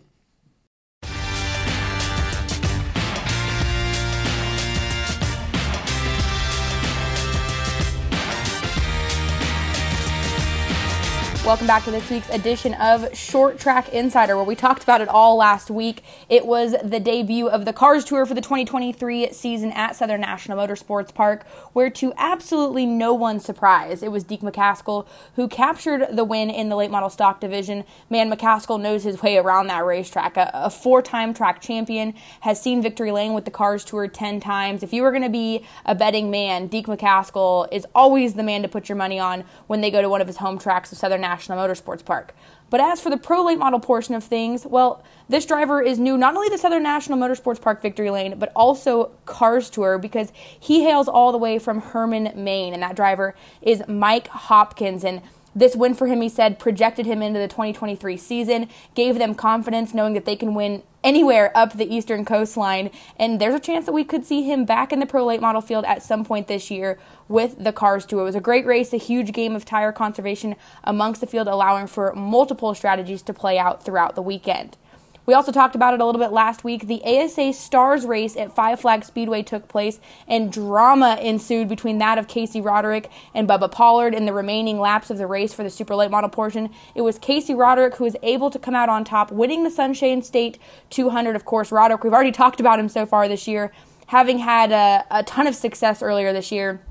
[11.45, 15.09] Welcome back to this week's edition of Short Track Insider, where we talked about it
[15.09, 16.01] all last week.
[16.29, 20.57] It was the debut of the Cars Tour for the 2023 season at Southern National
[20.57, 25.05] Motorsports Park, where to absolutely no one's surprise, it was Deac McCaskill
[25.35, 27.83] who captured the win in the late model stock division.
[28.09, 30.37] Man, McCaskill knows his way around that racetrack.
[30.37, 34.39] A, a four time track champion, has seen victory lane with the Cars Tour 10
[34.39, 34.81] times.
[34.81, 38.61] If you were going to be a betting man, Deac McCaskill is always the man
[38.61, 40.97] to put your money on when they go to one of his home tracks of
[40.97, 42.33] Southern National Motorsports Park.
[42.69, 46.17] But as for the pro late model portion of things, well, this driver is new
[46.17, 50.83] not only the Southern National Motorsports Park victory lane, but also Cars Tour because he
[50.83, 55.03] hails all the way from Hermon, Maine, and that driver is Mike Hopkins.
[55.03, 55.21] And
[55.55, 59.93] this win for him, he said, projected him into the 2023 season, gave them confidence
[59.93, 62.89] knowing that they can win anywhere up the eastern coastline.
[63.17, 65.61] And there's a chance that we could see him back in the pro late model
[65.61, 66.97] field at some point this year
[67.27, 68.21] with the Cars Tour.
[68.21, 71.87] It was a great race, a huge game of tire conservation amongst the field, allowing
[71.87, 74.77] for multiple strategies to play out throughout the weekend.
[75.25, 76.87] We also talked about it a little bit last week.
[76.87, 82.17] The ASA Stars race at Five Flag Speedway took place, and drama ensued between that
[82.17, 85.69] of Casey Roderick and Bubba Pollard in the remaining laps of the race for the
[85.69, 86.69] super late model portion.
[86.93, 90.21] It was Casey Roderick who was able to come out on top, winning the Sunshine
[90.21, 90.59] State
[90.89, 91.37] 200.
[91.37, 93.71] Of course, Roderick, we've already talked about him so far this year,
[94.07, 96.81] having had a, a ton of success earlier this year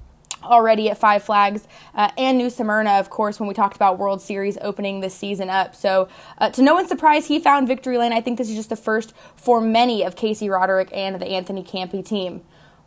[0.45, 4.21] already at Five Flags, uh, and New Smyrna, of course, when we talked about World
[4.21, 5.75] Series opening this season up.
[5.75, 6.09] So,
[6.39, 8.13] uh, to no one's surprise, he found victory lane.
[8.13, 11.63] I think this is just the first for many of Casey Roderick and the Anthony
[11.63, 12.43] Campi team.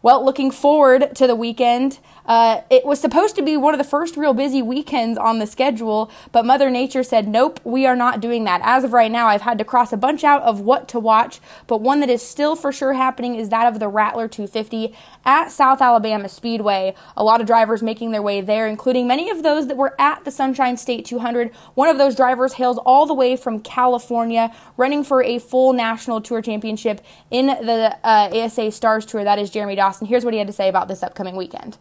[0.06, 1.98] Well, looking forward to the weekend.
[2.28, 5.48] Uh, it was supposed to be one of the first real busy weekends on the
[5.48, 8.62] schedule, but Mother Nature said, nope, we are not doing that.
[8.64, 11.40] As of right now, I've had to cross a bunch out of what to watch,
[11.66, 14.96] but one that is still for sure happening is that of the Rattler 250
[15.26, 16.94] at South Alabama Speedway.
[17.18, 20.24] A lot of drivers making their way there, including many of those that were at
[20.24, 21.52] the Sunshine State 200.
[21.74, 26.22] One of those drivers hails all the way from California, running for a full national
[26.22, 27.02] tour championship
[27.32, 29.24] in the uh, ASA Stars Tour.
[29.24, 29.95] That is Jeremy Dawson.
[30.00, 31.78] And here's what he had to say about this upcoming weekend.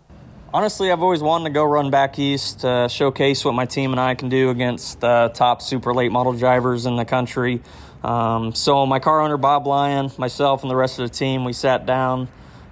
[0.53, 4.01] Honestly, I've always wanted to go run back east to showcase what my team and
[4.01, 7.61] I can do against the top super late model drivers in the country.
[8.05, 11.53] Um, so, my car owner, Bob Lyon, myself, and the rest of the team, we
[11.53, 12.29] sat down,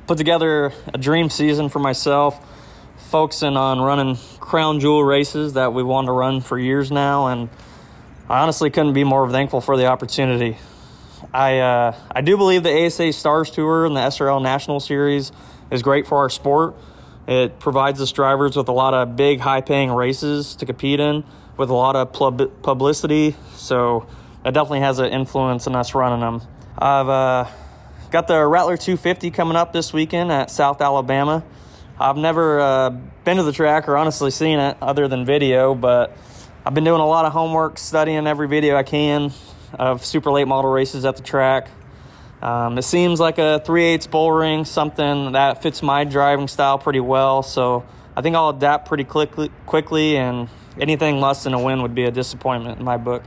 [0.06, 2.38] put together a dream season for myself,
[3.10, 7.28] focusing on running crown jewel races that we wanted to run for years now.
[7.28, 7.48] And
[8.28, 10.58] I honestly couldn't be more thankful for the opportunity.
[11.32, 15.32] I uh, I do believe the ASA Stars Tour and the SRL National Series
[15.70, 16.74] is great for our sport.
[17.26, 21.24] It provides us drivers with a lot of big, high-paying races to compete in,
[21.56, 23.36] with a lot of pub- publicity.
[23.54, 24.06] So
[24.44, 26.42] that definitely has an influence in us running them.
[26.76, 27.48] I've uh,
[28.10, 31.44] got the Rattler 250 coming up this weekend at South Alabama.
[31.98, 32.90] I've never uh,
[33.24, 36.14] been to the track or honestly seen it other than video, but
[36.66, 39.32] I've been doing a lot of homework, studying every video I can
[39.74, 41.68] of super late model races at the track.
[42.40, 46.78] Um, it seems like a 3 8 bull ring, something that fits my driving style
[46.78, 47.42] pretty well.
[47.42, 47.84] So
[48.16, 52.04] I think I'll adapt pretty quickly, quickly, and anything less than a win would be
[52.04, 53.22] a disappointment in my book.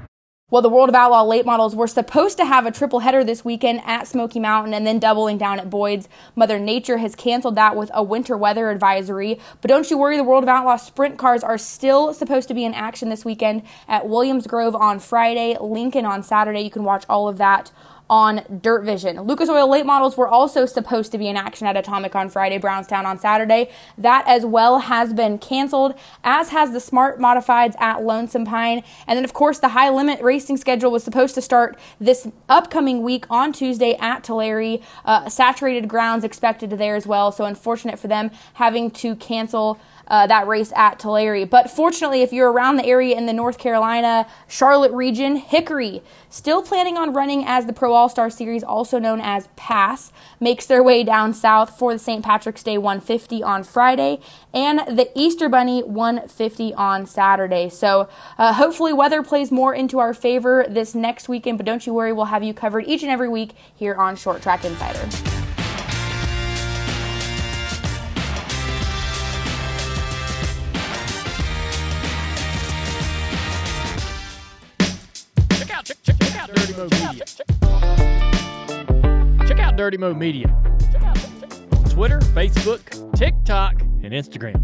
[0.55, 3.43] Well, the World of Outlaw late models were supposed to have a triple header this
[3.43, 6.07] weekend at Smoky Mountain and then doubling down at Boyd's.
[6.33, 9.37] Mother Nature has canceled that with a winter weather advisory.
[9.59, 12.63] But don't you worry, the World of Outlaw sprint cars are still supposed to be
[12.63, 16.61] in action this weekend at Williams Grove on Friday, Lincoln on Saturday.
[16.61, 17.73] You can watch all of that
[18.09, 19.21] on Dirt Vision.
[19.21, 22.57] Lucas Oil late models were also supposed to be in action at Atomic on Friday,
[22.57, 23.69] Brownstown on Saturday.
[23.97, 28.83] That as well has been canceled, as has the Smart Modifieds at Lonesome Pine.
[29.07, 33.01] And then, of course, the high limit racing schedule was supposed to start this upcoming
[33.01, 34.79] week on Tuesday at Tulare.
[35.03, 37.31] Uh, saturated grounds expected there as well.
[37.31, 41.45] So, unfortunate for them having to cancel uh, that race at Tulare.
[41.45, 46.61] But fortunately, if you're around the area in the North Carolina, Charlotte region, Hickory, still
[46.61, 50.83] planning on running as the Pro All Star Series, also known as PASS, makes their
[50.83, 52.23] way down south for the St.
[52.23, 54.19] Patrick's Day 150 on Friday
[54.53, 57.69] and the Easter Bunny 150 on Saturday.
[57.69, 61.93] So uh, hopefully, weather plays more into our favor this next weekend, but don't you
[61.93, 65.44] worry, we'll have you covered each and every week here on Short Track Insider.
[76.77, 77.25] Mo Media.
[79.47, 80.47] Check out Dirty Mo Media.
[81.01, 81.15] on
[81.89, 84.61] Twitter, Facebook, TikTok, and Instagram.